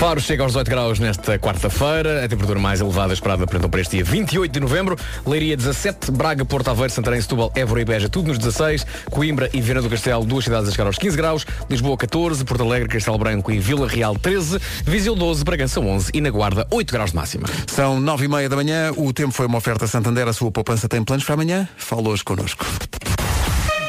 [0.00, 3.96] Faro chega aos 18 graus nesta quarta-feira, a temperatura mais elevada esperada para, para este
[3.96, 4.96] dia 28 de novembro.
[5.26, 8.86] Leiria 17, Braga, Porto Aveiro, Santarém, Setúbal, Évora e Beja, tudo nos 16.
[9.10, 11.46] Coimbra e Viana do Castelo, duas cidades a chegar aos 15 graus.
[11.68, 14.58] Lisboa 14, Porto Alegre, Castelo Branco e Vila Real 13.
[14.86, 17.46] Viseu 12, Bragança 11 e na Guarda 8 graus de máxima.
[17.66, 20.88] São nove e meia da manhã, o tempo foi uma oferta Santander, a sua poupança
[20.88, 21.68] tem planos para amanhã?
[21.76, 22.64] Fala hoje connosco.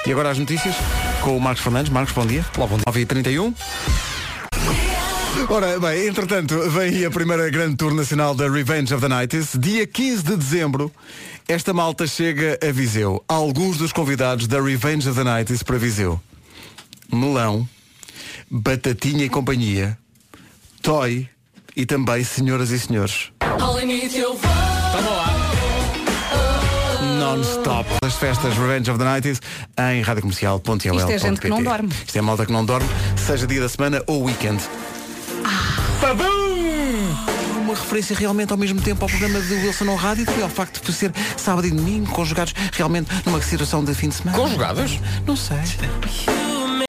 [0.06, 0.76] E agora as notícias
[1.22, 1.90] com o Marcos Fernandes.
[1.90, 2.46] Marcos, bom dia.
[2.58, 2.84] Olá, bom dia.
[2.86, 3.54] 9 e 31
[5.50, 9.58] Ora, bem, entretanto, vem aí a primeira grande tour nacional da Revenge of the Nights.
[9.60, 10.92] Dia 15 de dezembro,
[11.48, 13.24] esta malta chega a Viseu.
[13.28, 16.22] Alguns dos convidados da Revenge of the Nights para Viseu.
[17.12, 17.68] Melão,
[18.50, 19.98] Batatinha e Companhia,
[20.82, 21.28] Toy
[21.76, 23.32] e também Senhoras e Senhores.
[27.20, 27.90] Non-stop.
[28.04, 29.42] As festas Revenge of the Nights
[29.78, 30.76] em radiocomercial.ol.
[30.76, 31.90] Isto é gente que não dorme.
[32.06, 34.62] Isto é malta que não dorme, seja dia da semana ou weekend.
[37.62, 40.84] Uma referência realmente ao mesmo tempo ao programa de Wilson ao rádio e ao facto
[40.86, 44.38] de ser sábado e domingo conjugados realmente numa situação de fim de semana.
[44.38, 45.00] Conjugados?
[45.26, 45.58] Não sei.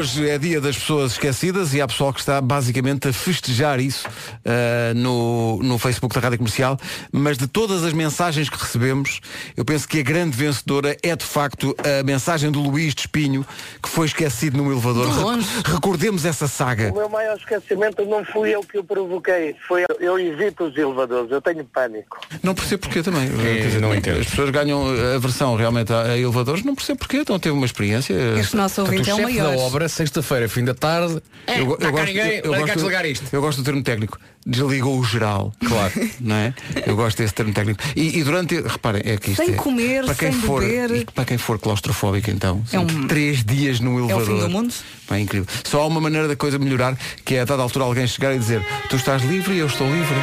[0.02, 4.08] Hoje é dia das pessoas esquecidas e há pessoal que está basicamente a festejar isso
[4.08, 6.76] uh, no, no Facebook da Rádio Comercial,
[7.12, 9.20] mas de todas as mensagens que recebemos,
[9.56, 13.46] eu penso que a grande vencedora é de facto a mensagem do Luís de Espinho,
[13.80, 15.08] que foi esquecido no elevador.
[15.08, 15.46] De longe.
[15.64, 16.90] Re- Recordemos essa saga.
[16.90, 20.76] O meu maior esquecimento não fui eu que o provoquei, foi eu, eu evito os
[20.76, 22.18] elevadores, eu tenho pânico.
[22.42, 23.28] Não percebo porquê também.
[23.40, 24.18] É, dizer, não entendo.
[24.18, 24.84] As pessoas ganham
[25.14, 28.14] aversão realmente a, a elevadores, não percebo porquê, então teve uma experiência.
[28.36, 29.56] Este nosso ouvinte é o da maior.
[29.58, 31.22] obra, sexta-feira, fim da tarde.
[31.46, 33.24] É, Eu, eu gosto, ninguém, eu, eu gosto, desligar isto.
[33.32, 34.18] eu gosto do termo técnico.
[34.44, 35.52] Desligou o geral.
[35.64, 35.92] Claro.
[36.20, 36.54] Não é?
[36.86, 37.80] Eu gosto desse termo técnico.
[37.94, 38.60] E, e durante.
[38.60, 41.04] Reparem, é que isto Sem é- comer, para quem sem for, beber.
[41.14, 42.62] Para quem for claustrofóbico, então.
[42.72, 44.26] É um- três dias no É o elevador.
[44.26, 44.74] fim do mundo?
[45.06, 45.46] Pá, é incrível.
[45.64, 48.38] Só há uma maneira da coisa melhorar, que é a dada altura alguém chegar e
[48.38, 50.16] dizer tu estás livre e eu estou livre.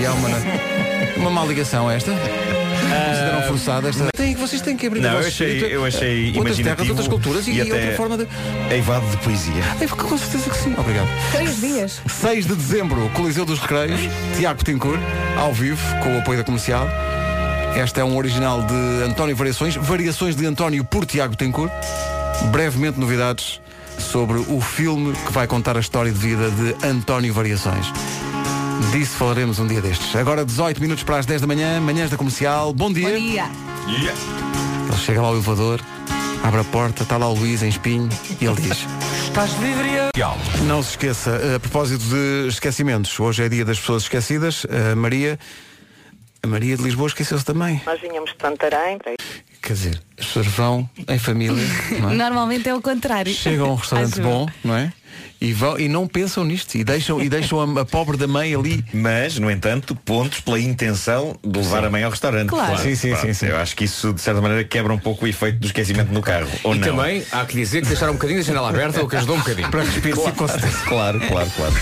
[0.00, 0.28] E há uma,
[1.16, 2.12] uma má ligação esta.
[2.86, 4.08] Consideram forçada esta.
[4.16, 5.74] Tem, vocês têm que abrir Não, o eu achei, espírito.
[5.74, 8.26] eu achei outras imaginativo terras, outras culturas e, e até outra forma de.
[8.70, 9.62] eivado de poesia.
[9.80, 10.74] É, com certeza que sim.
[10.76, 11.08] Obrigado.
[11.32, 12.00] Três dias.
[12.06, 14.00] 6 de dezembro, Coliseu dos Recreios,
[14.36, 15.00] Tiago Tincourt,
[15.36, 16.86] ao vivo, com o apoio da comercial.
[17.76, 21.72] Esta é um original de António Variações, variações de António por Tiago Tincourt.
[22.50, 23.60] Brevemente novidades
[23.98, 27.86] sobre o filme que vai contar a história de vida de António Variações.
[28.92, 30.14] Disso falaremos um dia destes.
[30.14, 32.72] Agora 18 minutos para as 10 da manhã, manhãs da comercial.
[32.72, 33.08] Bom dia.
[33.08, 34.14] Bom dia.
[34.88, 35.80] Ele chega lá ao elevador,
[36.42, 38.08] abre a porta, está lá o Luís em espinho
[38.40, 38.86] e ele diz.
[39.24, 39.88] Estás livre
[40.66, 44.66] Não se esqueça, a propósito de esquecimentos, hoje é dia das pessoas esquecidas.
[44.92, 45.38] A Maria,
[46.42, 47.82] a Maria de Lisboa esqueceu-se também.
[47.84, 48.98] Nós vinhamos de Santarém.
[49.62, 51.64] Quer dizer, as pessoas vão em família,
[52.00, 52.14] não é?
[52.16, 53.32] Normalmente é o contrário.
[53.34, 54.92] chegam a um restaurante Acho bom, não é?
[55.46, 58.52] E, vão, e não pensam nisto e deixam, e deixam a, a pobre da mãe
[58.52, 58.84] ali.
[58.92, 62.48] Mas, no entanto, pontos pela intenção de levar a mãe ao restaurante.
[62.48, 62.76] Claro.
[62.78, 63.46] Sim, sim, Pronto, sim, sim.
[63.46, 66.20] Eu acho que isso, de certa maneira, quebra um pouco o efeito do esquecimento no
[66.20, 66.48] carro.
[66.64, 66.88] Ou e não?
[66.88, 69.38] também há que dizer que deixaram um bocadinho da janela aberta, o que ajudou um
[69.38, 69.70] bocadinho.
[69.70, 70.78] Para respirar, sim, com certeza.
[70.88, 71.74] Claro, claro, claro.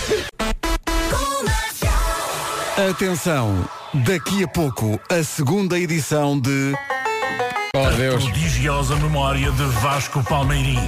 [2.91, 3.67] Atenção,
[4.05, 6.75] daqui a pouco a segunda edição de
[7.77, 8.23] Oh Deus.
[8.23, 10.79] Prodigiosa memória de Vasco Palmeirim.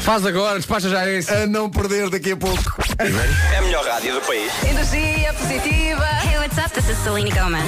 [0.00, 1.32] Faz agora, despacha já esse.
[1.32, 2.74] A não perder daqui a pouco.
[2.98, 4.52] É a melhor rádio do país.
[4.62, 6.06] Energia positiva.
[6.22, 6.70] Hey, what's up?
[6.74, 7.64] This is Selena Gomez.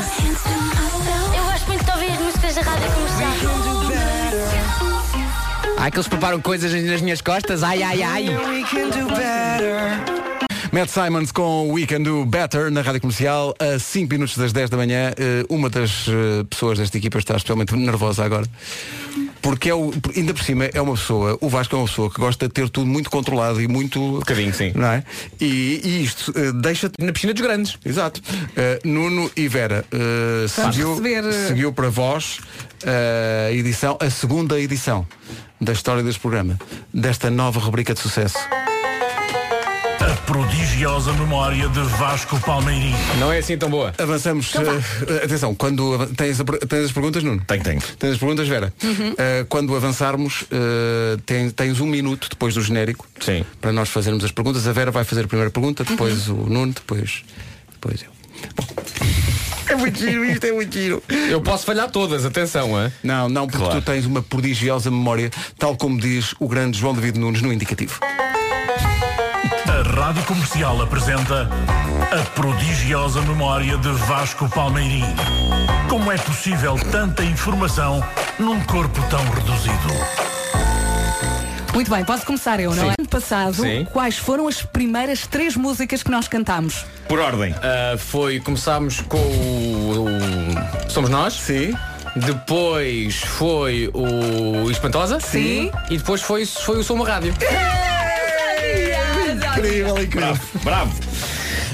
[1.34, 3.32] Eu gosto muito de ouvir as músicas da rádio comercial.
[5.78, 7.62] Ai que eles preparam coisas nas minhas costas.
[7.62, 8.26] Ai, ai, ai.
[10.76, 14.68] Matt Simons com We Can Do Better na Rádio Comercial a 5 minutos das 10
[14.68, 15.10] da manhã.
[15.16, 18.46] Eh, Uma das eh, pessoas desta equipa está especialmente nervosa agora.
[19.40, 22.20] Porque é o, ainda por cima é uma pessoa, o Vasco é uma pessoa que
[22.20, 23.98] gosta de ter tudo muito controlado e muito.
[23.98, 24.72] Um bocadinho, sim.
[24.74, 25.02] Não é?
[25.40, 27.02] E, e isto eh, deixa-te.
[27.02, 27.78] Na piscina dos grandes.
[27.82, 28.20] Exato.
[28.54, 32.40] Eh, Nuno e Vera Vamos seguiu, receber, seguiu para vós
[32.84, 35.06] a edição, a segunda edição
[35.58, 36.58] da história deste programa,
[36.92, 38.36] desta nova rubrica de sucesso.
[40.24, 42.94] Prodigiosa memória de Vasco Palmeirim.
[43.18, 43.92] Não é assim tão boa.
[43.98, 44.52] Avançamos.
[44.54, 47.42] eh, atenção, quando tens, a tens as perguntas, Nuno?
[47.46, 47.80] Tenho, tenho.
[47.98, 48.72] Tens as perguntas, Vera?
[49.18, 53.44] Eh, quando avançarmos, eh, tem- tens um minuto depois do genérico Sim.
[53.60, 54.66] para nós fazermos as perguntas.
[54.66, 57.22] A Vera vai fazer a primeira pergunta, depois o Nuno, depois,
[57.72, 58.08] depois eu.
[58.56, 58.66] Bom.
[59.68, 61.02] É muito giro, isto é muito giro.
[61.28, 62.92] Eu posso falhar todas, atenção, hein?
[63.02, 63.80] Não, não, porque Claro.
[63.80, 67.98] tu tens uma prodigiosa memória, tal como diz o grande João David Nunes no indicativo.
[69.76, 71.46] A Rádio Comercial apresenta
[72.10, 75.04] a prodigiosa memória de Vasco Palmeirim.
[75.86, 78.02] Como é possível tanta informação
[78.38, 79.76] num corpo tão reduzido?
[81.74, 82.88] Muito bem, posso começar eu, não Sim.
[82.88, 82.94] é?
[82.98, 83.86] Ano passado, Sim.
[83.92, 86.86] quais foram as primeiras três músicas que nós cantámos?
[87.06, 87.54] Por ordem.
[87.62, 91.34] Ah, foi, começámos com o, o Somos Nós.
[91.34, 91.74] Sim.
[92.16, 95.20] Depois foi o Espantosa.
[95.20, 95.70] Sim.
[95.90, 97.34] E depois foi, foi o Som Rádio.
[99.56, 100.34] Incrível, incrível.
[100.34, 100.92] Bravo, bravo.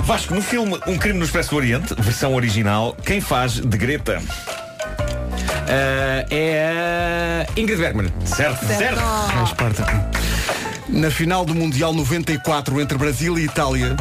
[0.05, 4.21] Vasco, no filme Um Crime no Expresso do Oriente, versão original, quem faz de Greta?
[5.69, 8.13] Ah, é a Ingrid Bergman.
[8.25, 9.01] Certo, certo.
[9.01, 9.85] Ah, Esparta.
[10.89, 13.97] Na final do Mundial 94 entre Brasil e Itália,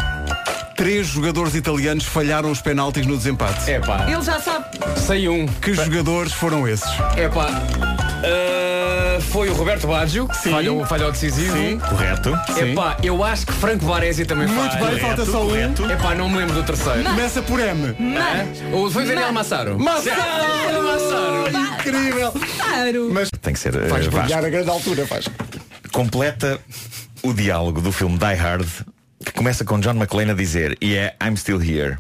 [0.75, 3.69] três jogadores italianos falharam os penaltis no desempate.
[3.71, 4.05] É pá.
[4.09, 4.65] Ele já sabe.
[4.97, 5.45] Sei um.
[5.47, 6.89] Que jogadores foram esses?
[7.15, 7.47] É pá.
[9.19, 11.55] Foi o Roberto Baggio que falhou, falhou o decisivo.
[11.55, 11.79] Sim.
[11.79, 12.29] Correto.
[12.57, 14.89] É pá, eu acho que Franco Baresi também Muito faz.
[14.91, 15.47] bem, falta só um.
[15.49, 15.85] correto.
[15.91, 17.03] É pá, não me lembro do terceiro.
[17.03, 17.95] Começa por M.
[18.17, 18.75] É?
[18.75, 19.79] Ou foi Daniel Massaro?
[19.79, 20.21] Massaro!
[20.21, 21.73] Daniel Massaro!
[21.73, 22.31] Incrível!
[22.57, 23.09] Claro.
[23.11, 24.19] Mas Tem que ser eh, faz Vasco.
[24.21, 25.25] brilhar a grande altura, faz.
[25.91, 26.59] Completa
[27.23, 28.67] o diálogo do filme Die Hard,
[29.25, 31.97] que começa com John McClane a dizer Yeah, I'm still here.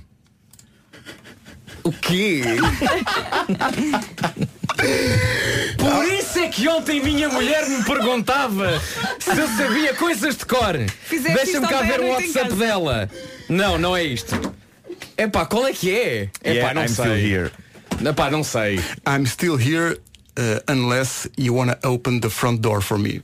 [1.83, 2.43] O quê?
[5.77, 8.81] Por isso é que ontem minha mulher me perguntava
[9.19, 10.77] se eu sabia coisas de cor.
[11.09, 13.09] Deixa-me cá ver o WhatsApp dela.
[13.49, 14.39] Não, não é isto.
[15.17, 16.21] Epá, qual é que é?
[16.43, 17.33] Epá, yeah, não I'm still sei.
[17.33, 17.51] here.
[18.05, 18.79] Epá, não sei.
[19.07, 19.99] I'm still here
[20.39, 23.21] uh, unless you wanna open the front door for me.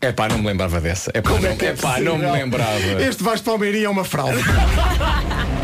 [0.00, 1.10] Epá, não me lembrava dessa.
[1.14, 2.32] Epá, não, é que é epá, não me possível?
[2.32, 3.02] lembrava.
[3.02, 4.38] Este Vasco Palmeirinho é uma fraude.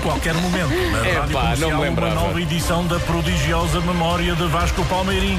[0.00, 4.34] A qualquer momento, na Epá, Rádio não Comercial, me uma nova edição da prodigiosa memória
[4.34, 5.38] de Vasco Palmeirim.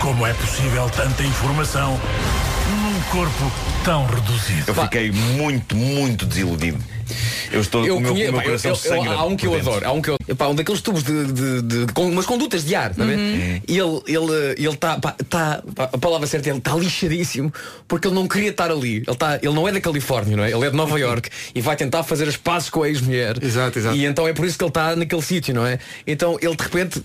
[0.00, 2.00] Como é possível tanta informação
[2.70, 3.50] num corpo
[3.84, 4.66] tão reduzido?
[4.68, 6.78] Eu fiquei muito, muito desiludido.
[7.52, 9.12] Eu estou Eu com o meu, conheço, o meu pá, eu- coração eu- eu- sangra.
[9.18, 9.68] há um que eu dentro.
[9.70, 12.64] adoro, há um que eu, epá, um daqueles tubos de, de, de- com umas condutas
[12.64, 13.16] de ar, tá ver?
[13.18, 13.60] Uhum.
[13.68, 14.98] E ele ele ele está
[15.28, 17.52] tá, pá, a palavra certa, ele está lixadíssimo
[17.86, 19.04] porque ele não queria estar ali.
[19.06, 20.50] Ele tá, ele não é da Califórnia, não é?
[20.50, 23.36] Ele é de Nova York e vai tentar fazer as pazes com a ex-mulher.
[23.42, 23.96] Exato, exato.
[23.96, 25.78] E então é por isso que ele está naquele sítio, não é?
[26.06, 27.02] Então ele de repente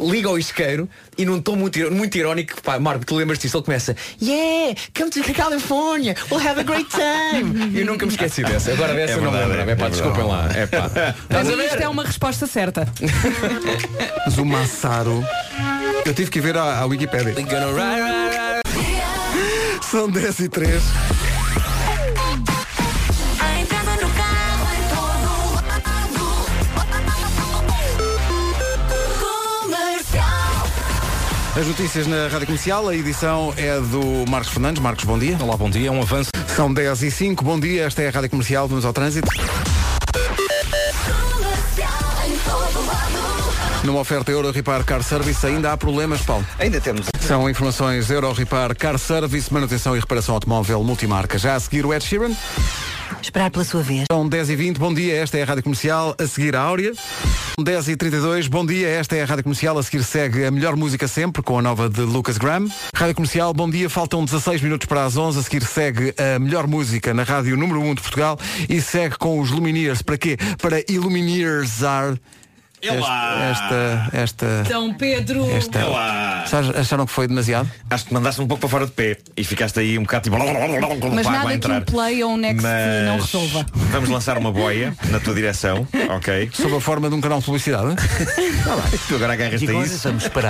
[0.00, 3.56] liga ao isqueiro e num tom muito, muito irónico, pá, Marco, tu lembras disso?
[3.56, 7.74] Ele começa, Yeah, come to California, we'll have a great time.
[7.74, 8.72] E eu nunca me esqueci dessa.
[8.72, 9.70] Agora dessa É eu não lembro.
[9.70, 10.48] é É pá, desculpem lá.
[10.54, 10.88] É pá.
[11.28, 12.86] Para a mim isto é uma resposta certa.
[14.26, 15.24] Mas o Massaro.
[16.04, 17.34] Eu tive que ir ver à, à Wikipédia.
[19.82, 20.82] São 10 e 3.
[31.58, 34.80] As notícias na Rádio Comercial, a edição é do Marcos Fernandes.
[34.80, 35.36] Marcos, bom dia.
[35.40, 35.88] Olá, bom dia.
[35.88, 36.30] É um avanço.
[36.54, 39.26] São 10 e 5, bom dia, esta é a Rádio Comercial, vamos ao trânsito.
[43.82, 46.46] Numa oferta Euro Repar Car Service ainda há problemas, Paulo.
[46.60, 47.06] Ainda temos.
[47.26, 51.38] São informações Euro Repar Car Service, manutenção e reparação automóvel multimarca.
[51.38, 52.34] Já a seguir o Ed Sheeran.
[53.20, 54.04] Esperar pela sua vez.
[54.10, 56.92] São 10 e 20 bom dia, esta é a Rádio Comercial, a seguir a Áurea.
[57.60, 60.76] 10 e 32 bom dia, esta é a Rádio Comercial, a seguir segue a melhor
[60.76, 62.68] música sempre, com a nova de Lucas Graham.
[62.94, 66.66] Rádio Comercial, bom dia, faltam 16 minutos para as 11, a seguir segue a melhor
[66.66, 68.38] música na Rádio Número 1 de Portugal
[68.68, 70.36] e segue com os Lumineers, para quê?
[70.60, 72.16] Para iluminearzar
[72.82, 75.50] esta, esta, esta, São Pedro.
[75.50, 76.44] esta, Olá.
[76.46, 77.70] Sabes, acharam que foi demasiado?
[77.90, 80.36] Acho que mandaste um pouco para fora de pé e ficaste aí um bocado tipo.
[80.38, 81.82] Mas vai nada que entrar.
[81.82, 83.66] um play ou um next Mas não resolva.
[83.74, 86.50] Vamos lançar uma boia na tua direção, ok?
[86.52, 87.96] Sob a forma de um canal de publicidade?
[89.08, 90.08] Tu agora agarras-te a isso.
[90.08, 90.46] vamos parar.